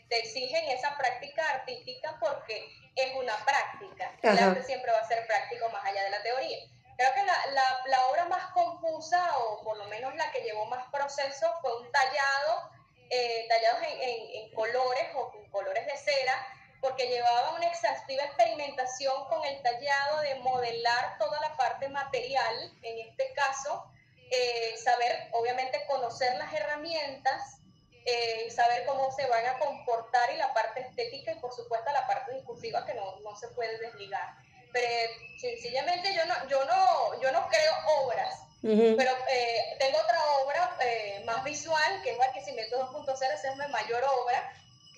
[0.10, 4.12] Te exigen esa práctica artística porque es una práctica.
[4.22, 6.58] El arte siempre va a ser práctico más allá de la teoría.
[6.98, 10.66] Creo que la, la, la, obra más confusa, o por lo menos la que llevó
[10.66, 12.72] más proceso, fue un tallado,
[13.10, 16.48] eh, tallados en, en, colores o con colores de cera,
[16.82, 23.08] porque llevaba una exhaustiva experimentación con el tallado de modelar toda la parte material, en
[23.08, 23.92] este caso,
[24.30, 27.60] eh, saber, obviamente, conocer las herramientas,
[28.06, 32.08] eh, saber cómo se van a comportar y la parte estética y, por supuesto, la
[32.08, 34.36] parte discursiva que no, no se puede desligar.
[34.72, 40.78] Pero sencillamente yo no, yo no, yo no creo obras, pero eh, tengo otra obra
[40.82, 44.54] eh, más visual, que es Barquisimeto 2.0, esa es mi mayor obra,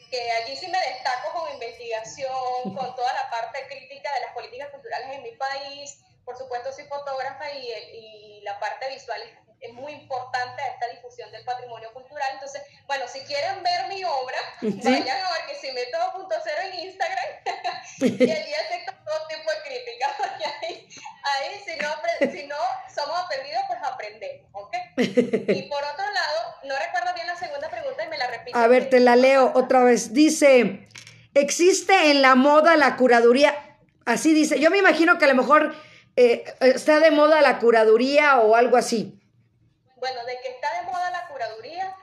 [0.09, 4.69] que allí sí me destaco con investigación, con toda la parte crítica de las políticas
[4.69, 9.73] culturales en mi país, por supuesto soy fotógrafa y, y la parte visual es es
[9.73, 12.29] muy importante esta difusión del patrimonio cultural.
[12.33, 16.57] Entonces, bueno, si quieren ver mi obra, vayan a ver que si meto punto cero
[16.65, 17.25] en Instagram
[17.99, 20.11] y allí acepto todo tipo de críticas.
[20.61, 20.89] ahí,
[21.23, 22.57] ahí si, no, si no
[22.93, 24.75] somos aprendidos, pues aprendemos, ¿ok?
[24.97, 28.38] Y por otro lado, no recuerdo bien la segunda pregunta y me la repito.
[28.53, 30.13] A ver, te la leo otra vez.
[30.13, 30.87] Dice,
[31.33, 33.77] ¿existe en la moda la curaduría?
[34.05, 35.75] Así dice, yo me imagino que a lo mejor...
[36.21, 39.17] Eh, está de moda la curaduría o algo así.
[39.95, 41.95] Bueno, de que está de moda la curaduría,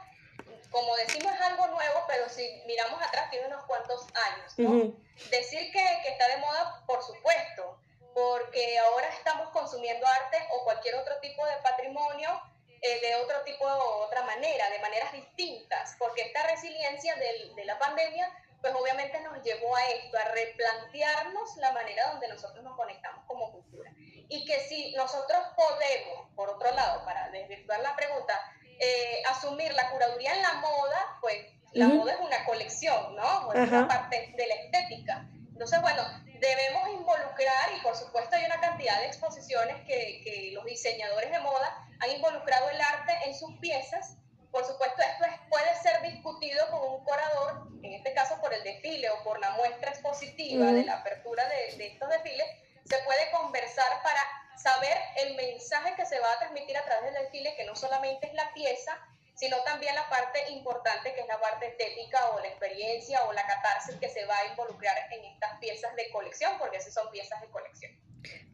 [0.70, 4.94] como decimos es algo nuevo, pero si miramos atrás tiene unos cuantos años, ¿no?
[5.30, 7.78] Decir que, que, está de moda, por supuesto,
[8.14, 12.40] porque ahora estamos consumiendo arte o cualquier otro tipo de patrimonio
[12.83, 17.79] eh, de otro tipo otra manera, de maneras distintas, porque esta resiliencia del, de la
[17.79, 23.24] pandemia pues obviamente nos llevó a esto, a replantearnos la manera donde nosotros nos conectamos
[23.27, 23.93] como cultura.
[24.29, 28.35] Y que si nosotros podemos, por otro lado, para desvirtuar la pregunta,
[28.81, 33.53] eh, asumir la curaduría en la moda, pues la moda es una colección, ¿no?
[33.53, 35.29] Es una parte de la estética.
[35.57, 36.03] Entonces, bueno,
[36.39, 41.39] debemos involucrar, y por supuesto hay una cantidad de exposiciones que, que los diseñadores de
[41.39, 44.19] moda han involucrado el arte en sus piezas.
[44.51, 49.09] Por supuesto, esto puede ser discutido con un curador, en este caso por el desfile
[49.09, 52.47] o por la muestra expositiva de la apertura de, de, estos desfiles,
[52.85, 54.21] se puede conversar para
[54.59, 58.27] saber el mensaje que se va a transmitir a través del desfile, que no solamente
[58.27, 58.93] es la pieza,
[59.37, 63.47] sino también la parte importante que es la parte estética o la experiencia o la
[63.47, 67.41] catarsis que se va a involucrar en estas piezas de colección, porque esas son piezas
[67.43, 67.93] de colección.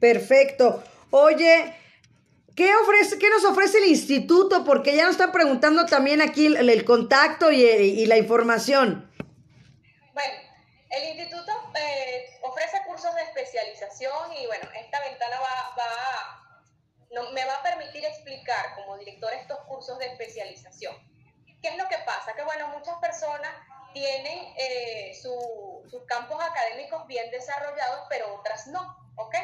[0.00, 0.82] Perfecto.
[1.10, 1.76] Oye,
[2.56, 4.64] ¿Qué, ofrece, ¿Qué nos ofrece el instituto?
[4.64, 9.10] Porque ya nos están preguntando también aquí el, contacto y, la información.
[10.12, 10.34] Bueno,
[10.90, 16.42] el instituto eh, ofrece cursos de especialización y bueno, esta ventana va, va
[17.12, 20.94] no, me va a permitir explicar como director estos cursos de especialización.
[21.60, 22.34] ¿Qué es lo que pasa?
[22.34, 23.50] Que bueno, muchas personas
[23.92, 29.36] tienen eh, sus campos académicos bien desarrollados, pero otras no, ¿ok?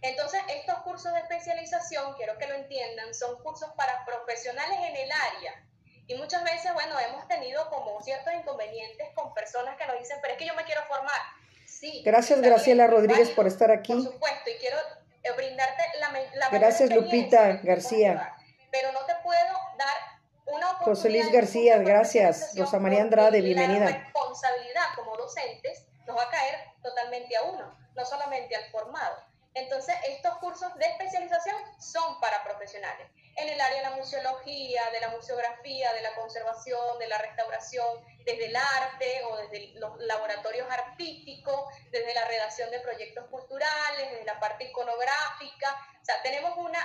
[0.00, 5.10] Entonces, estos cursos de especialización, quiero que lo entiendan, son cursos para profesionales en el
[5.10, 5.64] área.
[6.06, 10.34] Y muchas veces, bueno, hemos tenido como ciertos inconvenientes con personas que nos dicen, pero
[10.34, 11.20] es que yo me quiero formar.
[11.66, 12.02] Sí.
[12.04, 13.92] Gracias, Graciela Rodríguez, por estar aquí.
[13.92, 14.78] Por supuesto, y quiero
[15.36, 18.34] brindarte la, la Gracias, Lupita García.
[18.70, 19.96] Pero no te puedo dar
[20.46, 20.84] una oportunidad.
[20.84, 22.54] José Luis García, gracias.
[22.56, 23.90] Rosa María Andrade, bienvenida.
[23.90, 29.16] La responsabilidad como docentes nos va a caer totalmente a uno, no solamente al formado.
[29.54, 33.08] Entonces, estos cursos de especialización son para profesionales
[33.38, 38.04] en el área de la museología, de la museografía, de la conservación, de la restauración,
[38.24, 44.24] desde el arte o desde los laboratorios artísticos, desde la redacción de proyectos culturales, desde
[44.24, 45.76] la parte iconográfica.
[46.02, 46.80] O sea, tenemos una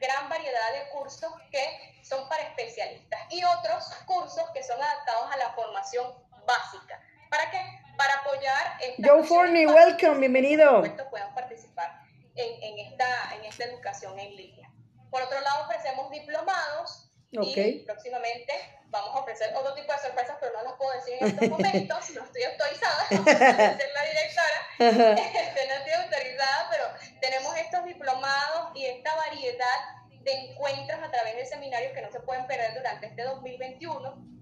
[0.00, 5.36] gran variedad de cursos que son para especialistas y otros cursos que son adaptados a
[5.38, 6.14] la formación
[6.46, 7.02] básica.
[7.30, 7.60] ¿Para qué?
[7.96, 8.78] Para apoyar...
[9.04, 10.84] Joe Forney, welcome, bienvenido.
[11.10, 12.00] Puedan participar
[12.36, 14.65] en, esta, en esta educación en línea.
[15.10, 18.52] Por otro lado, ofrecemos diplomados y próximamente
[18.86, 22.10] vamos a ofrecer otro tipo de sorpresas, pero no las puedo decir en estos momentos,
[22.10, 26.84] no estoy autorizada, ser la directora, este, no estoy autorizada, pero
[27.20, 29.78] tenemos estos diplomados y esta variedad
[30.22, 34.36] de encuentros a través de seminarios que no se pueden perder durante este 2021,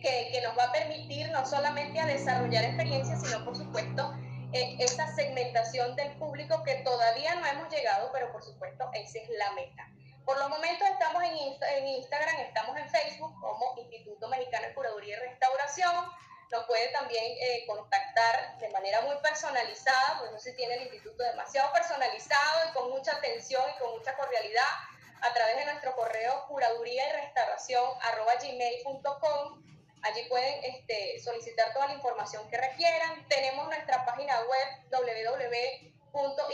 [0.00, 4.14] que, que nos va a permitir no solamente a desarrollar experiencias, sino por supuesto
[4.52, 9.52] esa segmentación del público que todavía no hemos llegado, pero por supuesto esa es la
[9.52, 9.88] meta.
[10.24, 11.36] Por los momentos estamos en,
[11.76, 16.06] en Instagram, estamos en Facebook como Instituto Mexicano de Curaduría y Restauración.
[16.50, 21.22] Nos puede también eh, contactar de manera muy personalizada, pues no si tiene el instituto
[21.22, 24.66] demasiado personalizado y con mucha atención y con mucha cordialidad
[25.22, 29.69] a través de nuestro correo curaduría y restauración arroba gmail.com.
[30.02, 33.26] Allí pueden este, solicitar toda la información que requieran.
[33.28, 34.68] Tenemos nuestra página web
[36.12, 36.50] www.imcr.com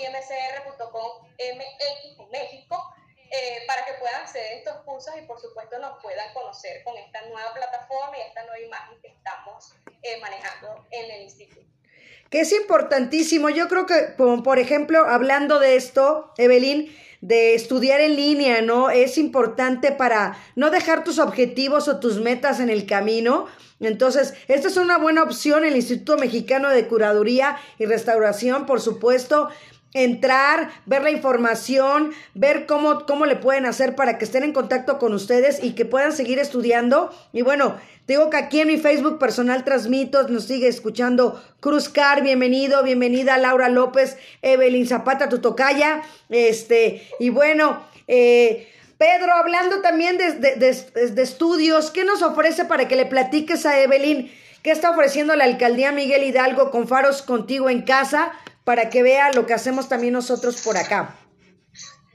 [1.38, 2.94] MX México
[3.30, 6.96] eh, para que puedan acceder a estos cursos y por supuesto nos puedan conocer con
[6.96, 11.75] esta nueva plataforma y esta nueva imagen que estamos eh, manejando en el instituto.
[12.30, 18.16] Que es importantísimo, yo creo que, por ejemplo, hablando de esto, Evelyn, de estudiar en
[18.16, 18.90] línea, ¿no?
[18.90, 23.46] Es importante para no dejar tus objetivos o tus metas en el camino.
[23.80, 29.48] Entonces, esta es una buena opción, el Instituto Mexicano de Curaduría y Restauración, por supuesto
[29.96, 34.98] entrar, ver la información, ver cómo, cómo le pueden hacer para que estén en contacto
[34.98, 37.10] con ustedes y que puedan seguir estudiando.
[37.32, 37.76] Y bueno,
[38.06, 43.38] digo que aquí en mi Facebook personal transmito, nos sigue escuchando Cruz Car, bienvenido, bienvenida
[43.38, 48.68] Laura López, Evelyn Zapata, Tutocaya, este, y bueno, eh,
[48.98, 53.80] Pedro, hablando también de, de, de, estudios, ¿qué nos ofrece para que le platiques a
[53.80, 54.30] Evelyn?
[54.62, 58.32] ¿Qué está ofreciendo la alcaldía Miguel Hidalgo con faros contigo en casa?
[58.66, 61.16] Para que vea lo que hacemos también nosotros por acá.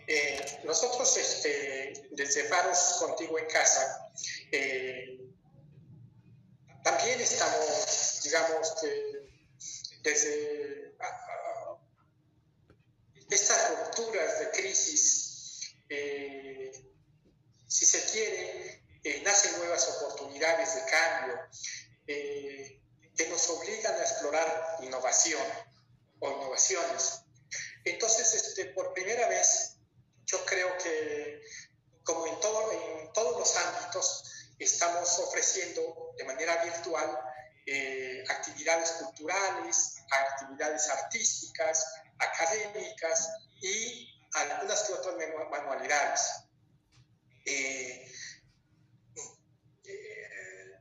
[0.05, 4.11] Eh, nosotros, este, desde Faros Contigo en Casa,
[4.51, 5.17] eh,
[6.83, 8.75] también estamos, digamos,
[10.03, 10.93] desde
[13.29, 16.69] estas rupturas de crisis, eh,
[17.65, 18.83] si se quiere,
[19.23, 21.39] nacen nuevas oportunidades de cambio
[22.05, 25.70] que nos obligan a explorar innovación
[26.21, 27.23] o innovaciones.
[27.83, 29.77] Entonces, este, por primera vez,
[30.25, 31.41] yo creo que,
[32.03, 34.23] como en, todo, en todos los ámbitos,
[34.59, 37.19] estamos ofreciendo de manera virtual
[37.65, 41.85] eh, actividades culturales, actividades artísticas,
[42.19, 43.29] académicas
[43.61, 45.15] y algunas que otras
[45.49, 46.21] manualidades.
[47.45, 48.11] Eh,
[49.83, 50.71] eh,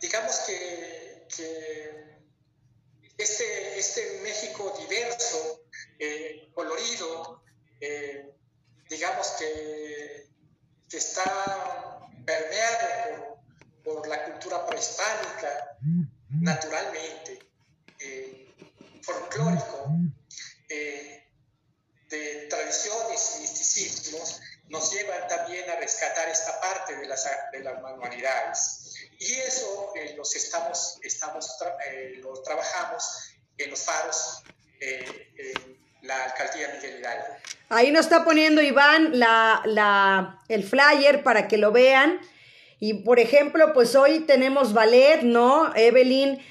[0.00, 2.09] digamos que, que
[3.22, 5.62] este, este México diverso,
[5.98, 7.42] eh, colorido,
[7.80, 8.30] eh,
[8.88, 10.28] digamos que,
[10.90, 13.40] está permeado
[13.84, 15.78] por, la cultura prehispánica,
[16.30, 17.38] naturalmente,
[18.00, 18.52] eh,
[19.00, 19.86] folclórico,
[20.68, 27.80] de tradiciones y misticismos, nos llevan también a rescatar esta parte de las, de las
[27.80, 28.79] manualidades.
[29.20, 31.46] Y eso eh, los estamos, estamos
[31.86, 34.42] eh, lo trabajamos en los faros,
[34.80, 35.04] eh,
[35.36, 37.26] en la alcaldía Miguel Hidalgo.
[37.68, 42.18] Ahí nos está poniendo Iván la, la, el flyer para que lo vean.
[42.78, 45.70] Y por ejemplo, pues hoy tenemos ballet, ¿no?
[45.76, 46.42] Evelyn,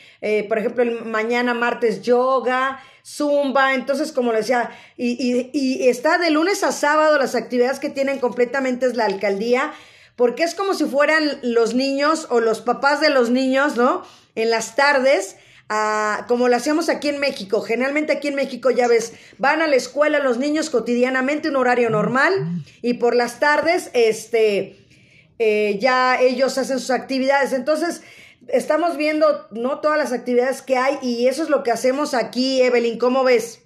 [0.48, 6.20] por ejemplo, el mañana martes yoga, zumba, entonces como le decía, y, y, y, está
[6.20, 9.74] de lunes a sábado las actividades que tienen completamente es la alcaldía
[10.20, 14.06] porque es como si fueran los niños o los papás de los niños, ¿no?
[14.36, 15.38] En las tardes,
[15.70, 17.62] ah, como lo hacíamos aquí en México.
[17.62, 21.90] Generalmente aquí en México, ya ves, van a la escuela los niños cotidianamente, un horario
[21.90, 22.34] normal,
[22.82, 24.86] y por las tardes, este,
[25.40, 27.54] eh, ya ellos hacen sus actividades.
[27.54, 28.02] Entonces,
[28.50, 29.80] estamos viendo, ¿no?
[29.80, 33.62] Todas las actividades que hay, y eso es lo que hacemos aquí, Evelyn, ¿cómo ves?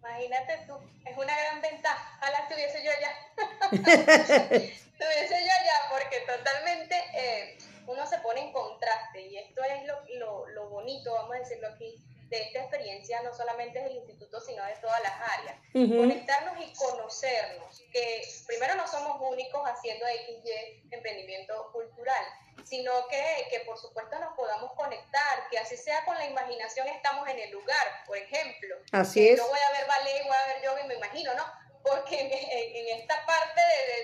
[0.00, 0.74] Imagínate tú,
[1.08, 2.18] es una gran ventaja.
[2.18, 3.23] Ojalá estuviese yo allá.
[3.72, 10.02] Estuviese yo allá porque totalmente eh, uno se pone en contraste y esto es lo,
[10.18, 14.64] lo, lo, bonito, vamos a decirlo aquí, de esta experiencia, no solamente del instituto, sino
[14.64, 15.56] de todas las áreas.
[15.72, 22.24] Conectarnos y conocernos, que primero no somos únicos haciendo XY emprendimiento cultural,
[22.64, 27.28] sino que, que por supuesto nos podamos conectar, que así sea con la imaginación estamos
[27.28, 28.76] en el lugar, por ejemplo.
[28.92, 29.36] Así es.
[29.36, 31.44] Yo voy a ver ballet, voy a ver yoga y me imagino, ¿no?
[31.84, 33.60] Porque en, esta parte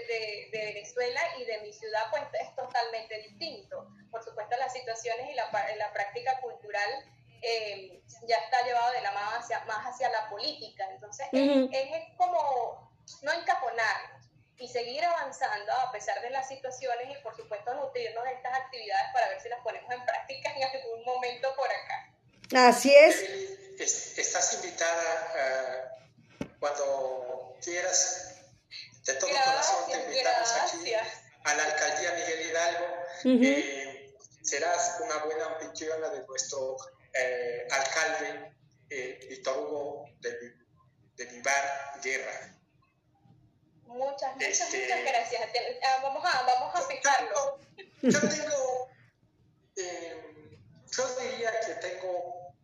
[0.07, 3.89] de, Venezuela y de mi ciudad pues es totalmente distinto.
[4.11, 6.91] Por supuesto las situaciones y la, la práctica cultural
[7.43, 10.87] eh, ya está llevado de la mano hacia, más hacia la política.
[10.91, 14.29] Entonces es, como no encajonarnos
[14.59, 19.07] y seguir avanzando a pesar de las situaciones y por supuesto nutrirnos de estas actividades
[19.15, 22.69] para ver si las ponemos en práctica en algún momento por acá.
[22.69, 23.23] Así es.
[24.19, 25.97] Estás invitada
[26.59, 28.35] cuando quieras,
[29.05, 32.87] de todo corazón te invitamos aquí a la alcaldía Miguel Hidalgo.
[33.25, 36.77] Eh, serás una buena anfitriona de nuestro
[37.13, 38.53] eh, alcalde
[38.91, 40.55] eh, Víctor Hugo de,
[41.17, 42.57] de Vivar Guerra.
[43.85, 45.43] Muchas, muchas, este, muchas gracias.
[45.83, 47.59] Ah, vamos a, vamos a fijarlo.
[48.03, 48.89] Yo tengo,
[49.77, 50.59] eh,
[50.97, 52.55] yo diría que tengo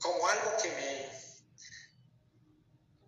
[0.00, 1.08] como algo que me,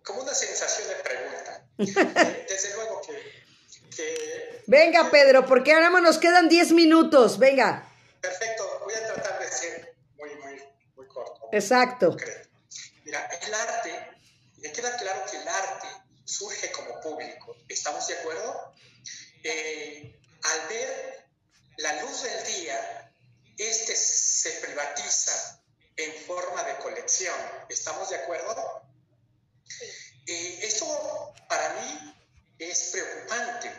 [0.07, 1.67] como una sensación de pregunta.
[2.49, 7.39] Desde luego que, Venga, Pedro, porque ahora nos quedan 10 minutos.
[7.39, 7.91] Venga.
[8.21, 10.63] Perfecto, voy a tratar de ser muy, muy,
[10.95, 11.49] muy corto.
[11.51, 12.17] Exacto.
[13.05, 14.11] Mira, el arte,
[14.59, 15.89] me queda claro que el arte
[16.25, 17.57] surge como público.
[17.69, 18.75] ¿Estamos de acuerdo?
[19.43, 21.25] Eh, al ver
[21.79, 23.13] la luz del día,
[23.59, 25.63] este se privatiza
[25.97, 27.35] en forma de colección.
[27.69, 28.87] ¿Estamos de acuerdo?
[30.27, 32.15] Eh, esto para mí
[32.59, 33.71] es preocupante.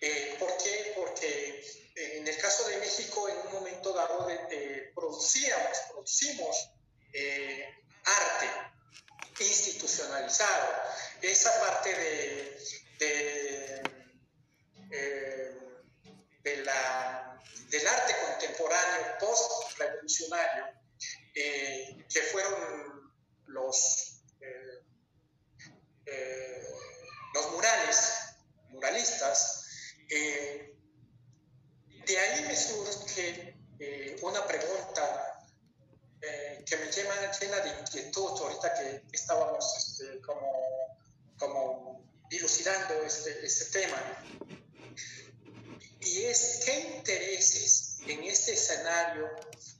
[0.00, 0.92] Eh, ¿Por qué?
[0.96, 1.60] Porque
[1.94, 4.26] eh, en el caso de México, en un momento dado,
[4.94, 6.70] producíamos, producimos
[8.04, 8.46] arte
[9.40, 10.82] institucionalizado.
[11.20, 13.82] Esa parte de,
[16.42, 20.66] de, la, del arte contemporáneo post-revolucionario,
[21.34, 23.12] que fueron
[23.46, 24.07] los
[26.10, 26.68] eh,
[27.34, 28.12] los murales,
[28.70, 29.64] muralistas,
[30.08, 30.74] eh,
[32.06, 35.34] de ahí me surge eh, una pregunta
[36.20, 40.98] que me llena, llena, de inquietud ahorita que estábamos este, como,
[41.38, 44.02] como dilucidando este, este tema.
[46.00, 49.30] Y es qué intereses en este escenario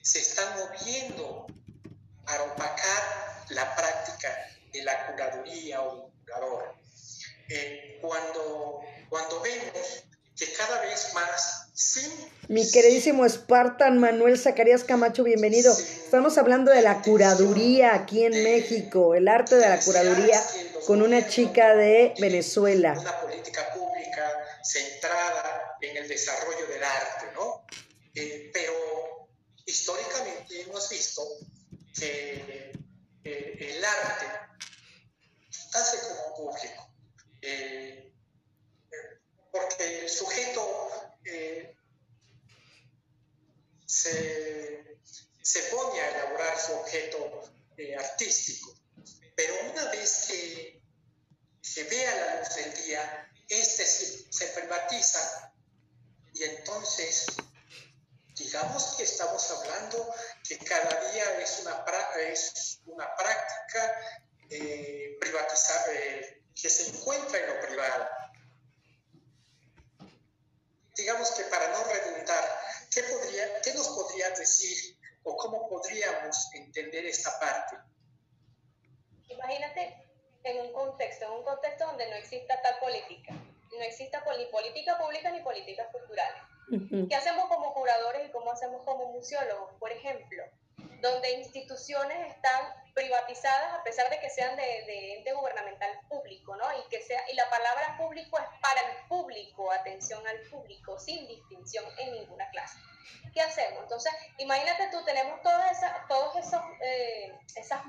[0.02, 1.46] se están moviendo
[2.24, 4.28] para opacar la práctica
[4.72, 6.10] de la curaduría o
[7.48, 10.04] eh, cuando, cuando vemos
[10.36, 12.10] que cada vez más, sin...
[12.48, 15.72] Mi queridísimo Spartan Manuel Zacarías Camacho, bienvenido.
[15.72, 20.40] Estamos hablando de la curaduría aquí en México, el arte de la curaduría
[20.86, 22.94] con una chica de Venezuela.
[22.98, 24.30] Una política pública
[24.62, 27.66] centrada en el desarrollo del arte, ¿no?
[28.14, 29.28] Eh, pero
[29.66, 31.22] históricamente hemos visto
[31.98, 32.72] que
[33.24, 34.26] eh, el arte
[35.74, 36.90] hace como público.
[37.42, 38.12] Eh,
[39.50, 40.90] porque el sujeto
[41.24, 41.74] eh,
[43.86, 44.98] se,
[45.42, 48.74] se, pone a elaborar su objeto eh, artístico,
[49.34, 50.78] pero una vez que,
[51.60, 55.52] se vea la luz del día, este se, se privatiza
[56.32, 57.26] y entonces
[58.34, 60.14] digamos que estamos hablando
[60.46, 61.84] que cada día es una,
[62.20, 68.08] es una práctica eh, privatizar, eh, que se encuentra en lo privado.
[70.96, 72.44] Digamos que para no redundar,
[72.92, 77.76] ¿qué, podría, ¿qué nos podría decir o cómo podríamos entender esta parte?
[79.28, 80.08] Imagínate
[80.42, 84.98] en un contexto, en un contexto donde no exista tal política, no exista ni política
[84.98, 86.42] pública ni políticas culturales.
[87.08, 90.42] ¿Qué hacemos como curadores y cómo hacemos como museólogos, por ejemplo?
[91.00, 96.64] Donde instituciones están privatizadas a pesar de que sean de, ente gubernamental público, ¿no?
[96.78, 101.28] Y, que sea, y la palabra público es para el público, atención al público, sin
[101.28, 102.76] distinción en ninguna clase.
[103.32, 103.84] ¿Qué hacemos?
[103.84, 107.82] Entonces, imagínate tú, tenemos todas esas, todos esos, eh, esas,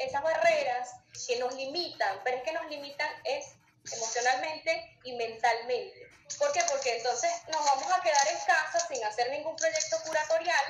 [0.00, 0.94] esas barreras
[1.26, 3.56] que nos limitan, pero es que nos limitan es
[3.92, 6.03] emocionalmente y mentalmente.
[6.38, 6.60] ¿Por qué?
[6.70, 10.64] Porque entonces nos vamos a quedar en casa sin hacer ningún proyecto curatorial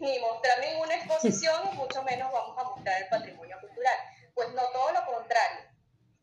[0.00, 3.96] ni mostrar ninguna exposición, y mucho menos vamos a mostrar el patrimonio cultural.
[4.34, 5.60] Pues no, todo lo contrario.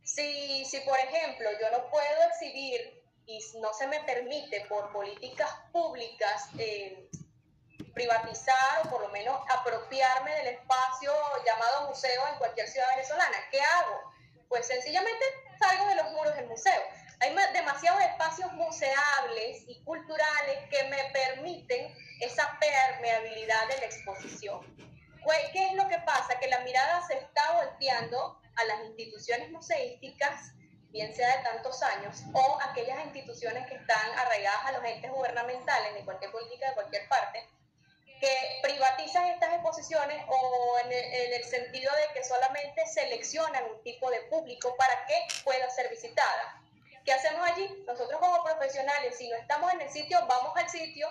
[0.03, 5.49] Si, si por ejemplo, yo no puedo exhibir y no se me permite por políticas
[5.71, 7.09] públicas eh,
[7.93, 11.13] privatizar o por lo menos apropiarme del espacio
[11.45, 14.11] llamado museo en cualquier ciudad venezolana, ¿qué hago?
[14.49, 15.25] Pues sencillamente
[15.59, 16.81] salgo de los muros del museo.
[17.23, 24.59] Hay demasiados espacios museables y culturales que me permiten esa permeabilidad de la exposición.
[25.53, 26.37] ¿Qué es lo que pasa?
[26.37, 30.51] Que la mirada se está volteando a las instituciones museísticas,
[30.89, 35.93] bien sea de tantos años, o aquellas instituciones que están arraigadas a los entes gubernamentales
[35.93, 37.47] de cualquier política de cualquier parte,
[38.19, 43.81] que privatizan estas exposiciones o en el, en el, sentido de que solamente seleccionan un
[43.81, 45.15] tipo de público para que
[45.45, 46.59] pueda ser visitada.
[47.05, 47.83] ¿Qué hacemos allí?
[47.85, 48.43] Nosotros como
[49.13, 51.07] profesionales, si no estamos en el sitio, vamos al sitio,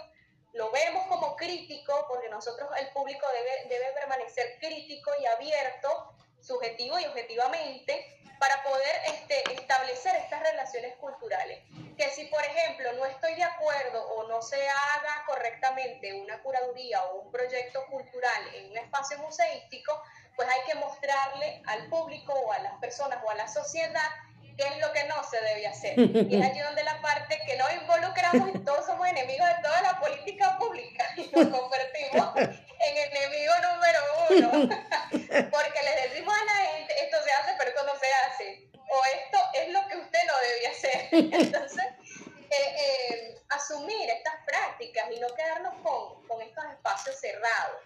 [0.52, 6.98] lo vemos como crítico, porque nosotros, el público debe, debe permanecer crítico y abierto, subjetivo
[6.98, 11.62] y objetivamente, para poder este, establecer estas relaciones culturales.
[11.96, 17.04] Que si, por ejemplo, no estoy de acuerdo o no se haga correctamente una curaduría
[17.04, 20.02] o un proyecto cultural en un espacio museístico,
[20.34, 24.10] pues hay que mostrarle al público o a las personas o a la sociedad
[24.56, 25.98] qué es lo que no se debe hacer.
[25.98, 29.82] Y es allí donde la parte que nos involucramos y todos somos enemigos de toda
[29.82, 34.00] la política pública y nos convertimos en enemigo número
[34.30, 34.50] uno.
[35.50, 38.68] Porque les decimos a la gente, esto se hace, pero esto no se hace.
[38.74, 41.08] O esto es lo que usted no debe hacer.
[41.12, 41.84] Entonces,
[42.50, 47.82] eh, eh, asumir estas prácticas y no quedarnos con, con estos espacios cerrados.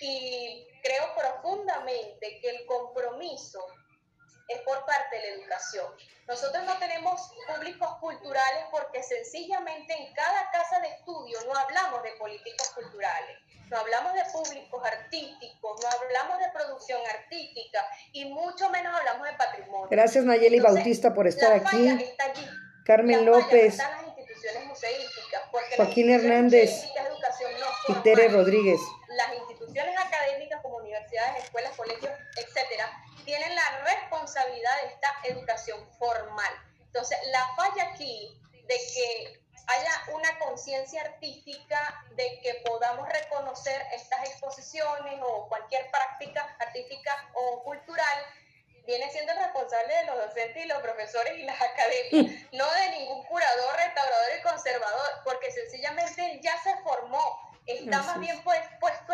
[0.00, 3.64] Y creo profundamente que el compromiso
[4.48, 5.86] es por parte de la educación.
[6.26, 12.12] Nosotros no tenemos públicos culturales porque sencillamente en cada casa de estudio no hablamos de
[12.12, 13.38] políticos culturales,
[13.70, 19.34] no hablamos de públicos artísticos, no hablamos de producción artística y mucho menos hablamos de
[19.34, 19.88] patrimonio.
[19.90, 22.14] Gracias Nayeli Bautista por estar aquí.
[22.84, 23.78] Carmen López.
[23.78, 25.42] las instituciones museísticas,
[25.76, 26.84] Joaquín Hernández
[27.88, 28.80] y Tere Rodríguez.
[29.08, 32.90] Las instituciones académicas como universidades, escuelas, colegios, etcétera,
[33.24, 36.52] tienen la responsabilidad de esta educación formal.
[36.80, 44.28] Entonces, la falla aquí de que haya una conciencia artística, de que podamos reconocer estas
[44.28, 48.24] exposiciones o cualquier práctica artística o cultural,
[48.86, 52.90] viene siendo el responsable de los docentes y los profesores y las academias, no de
[52.90, 59.13] ningún curador, restaurador y conservador, porque sencillamente ya se formó, está más bien pues, puesto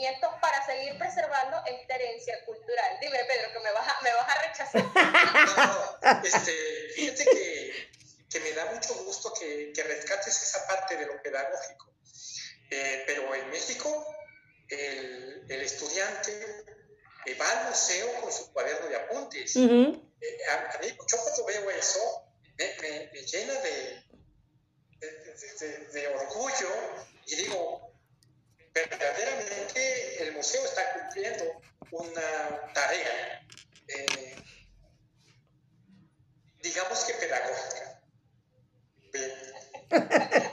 [0.00, 2.98] conocimientos para seguir preservando esta herencia cultural.
[3.00, 4.80] Dime, Pedro, que me vas a, me vas a rechazar.
[6.02, 6.52] No, este,
[6.94, 7.90] fíjate que,
[8.30, 11.92] que, me da mucho gusto que, que, rescates esa parte de lo pedagógico.
[12.70, 14.06] Eh, pero en México,
[14.68, 16.64] el, el estudiante
[17.26, 19.56] eh, va al museo con su cuaderno de apuntes.
[19.56, 20.10] Uh -huh.
[20.20, 24.04] eh, a, a, mí, yo cuando veo eso, me, me, me llena de,
[25.00, 25.08] de,
[25.60, 26.70] de, de orgullo
[27.26, 27.89] y digo,
[28.88, 31.60] verdaderamente el museo está cumpliendo
[31.90, 33.42] una tarea,
[33.88, 34.36] eh,
[36.62, 38.00] digamos que pedagógica.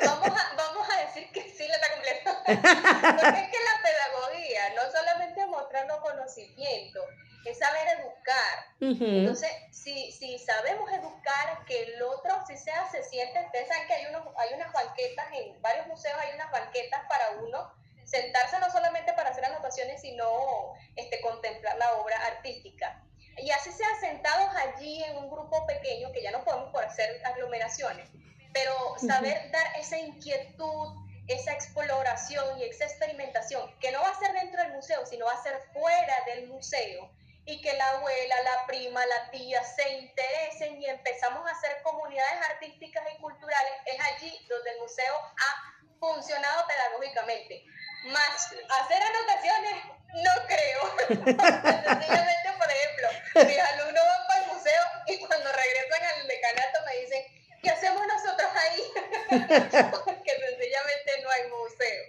[0.06, 2.32] Vamos a, vamos a decir que sí la está cumpliendo.
[2.46, 7.02] Porque es que la pedagogía no solamente es mostrarnos conocimiento,
[7.46, 8.66] es saber educar.
[8.80, 9.20] Uh -huh.
[9.20, 13.94] Entonces, si, si sabemos educar, que el otro, si sea, se siente, ustedes saben que
[13.94, 17.77] hay, unos, hay unas banquetas, en varios museos hay unas banquetas para uno
[18.08, 23.04] sentarse no solamente para hacer anotaciones, sino este, contemplar la obra artística.
[23.38, 27.22] Y así sea sentados allí en un grupo pequeño, que ya no podemos por hacer
[27.26, 28.10] aglomeraciones,
[28.54, 29.52] pero saber uh -huh.
[29.52, 30.96] dar esa inquietud,
[31.28, 35.34] esa exploración y esa experimentación, que no va a ser dentro del museo, sino va
[35.34, 37.12] a ser fuera del museo,
[37.46, 42.42] y que la abuela, la prima, la tía se interesen y empezamos a hacer comunidades
[42.52, 47.64] artísticas y culturales, es allí donde el museo ha funcionado pedagógicamente.
[48.08, 49.84] Más hacer anotaciones,
[50.14, 50.98] no creo.
[51.08, 53.08] Sencillamente, por ejemplo,
[53.46, 57.24] mis alumnos van para el museo y cuando regresan al decanato me dicen,
[57.62, 58.84] ¿qué hacemos nosotros ahí?
[60.06, 62.04] Porque sencillamente no hay museo.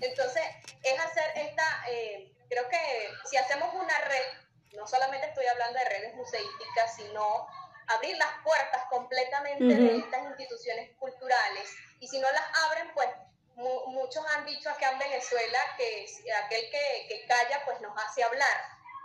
[0.00, 0.42] Entonces,
[0.82, 4.26] es hacer esta, eh, creo que si hacemos una red,
[4.72, 7.46] no solamente estoy hablando de redes museísticas, sino
[7.86, 9.90] abrir las puertas completamente uh -huh.
[9.92, 11.70] de estas instituciones culturales.
[12.00, 13.08] Y si no las abren, pues
[13.56, 16.06] muchos han dicho acá en Venezuela que
[16.44, 18.60] aquel que, que, calla pues nos hace hablar.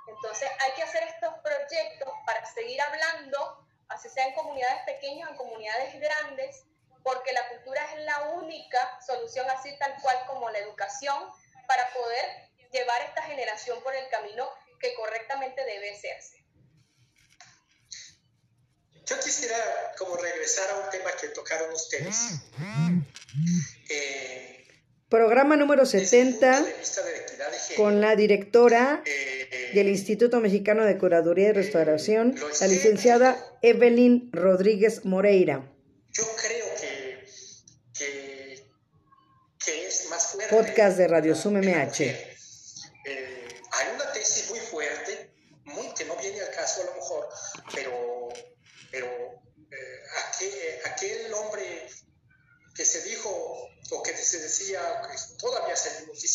[0.07, 5.31] Entonces hay que hacer estos proyectos para seguir hablando, así sea en comunidades pequeñas o
[5.31, 6.63] en comunidades grandes,
[7.03, 11.29] porque la cultura es la única solución así tal cual como la educación
[11.67, 16.39] para poder llevar esta generación por el camino que correctamente debe hacerse.
[19.05, 19.57] Yo quisiera
[19.97, 22.41] como regresar a un tema que tocaron ustedes.
[23.89, 24.59] Eh,
[25.09, 26.63] Programa número 70
[27.75, 34.29] con la directora eh, del Instituto Mexicano de Curaduría y Restauración, eh, la licenciada Evelyn
[34.31, 35.67] Rodríguez Moreira.
[36.13, 37.25] Yo creo que,
[37.97, 38.63] que,
[39.65, 40.55] que es más fuerte.
[40.55, 42.28] Podcast de Radio Sum MH.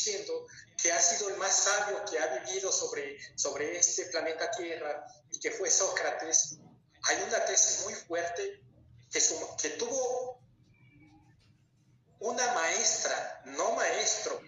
[0.05, 0.47] Diciendo,
[0.81, 5.39] que ha sido el más sabio que ha vivido sobre, sobre este planeta Tierra y
[5.39, 6.59] que fue Sócrates,
[7.03, 8.61] hay una tesis muy fuerte
[9.11, 10.41] que, su, que tuvo
[12.21, 14.41] una maestra, no maestro.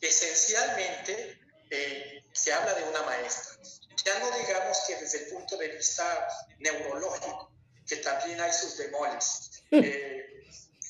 [0.00, 1.40] Esencialmente
[1.70, 3.62] eh, se habla de una maestra.
[4.04, 7.50] Ya no digamos que desde el punto de vista neurológico,
[7.86, 9.50] que también hay sus demoles.
[9.70, 10.34] Eh,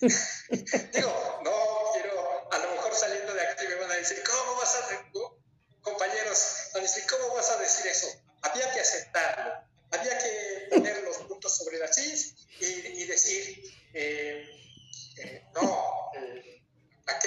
[0.93, 1.74] Digo, no
[2.95, 5.11] saliendo de aquí me van a decir, ¿cómo vas a,
[5.83, 8.07] compañeros, van a decir, ¿cómo vas a decir eso?
[8.43, 9.53] Había que aceptarlo.
[9.91, 14.47] había que poner los puntos sobre las sillas y, decir, eh,
[15.19, 16.11] eh, no,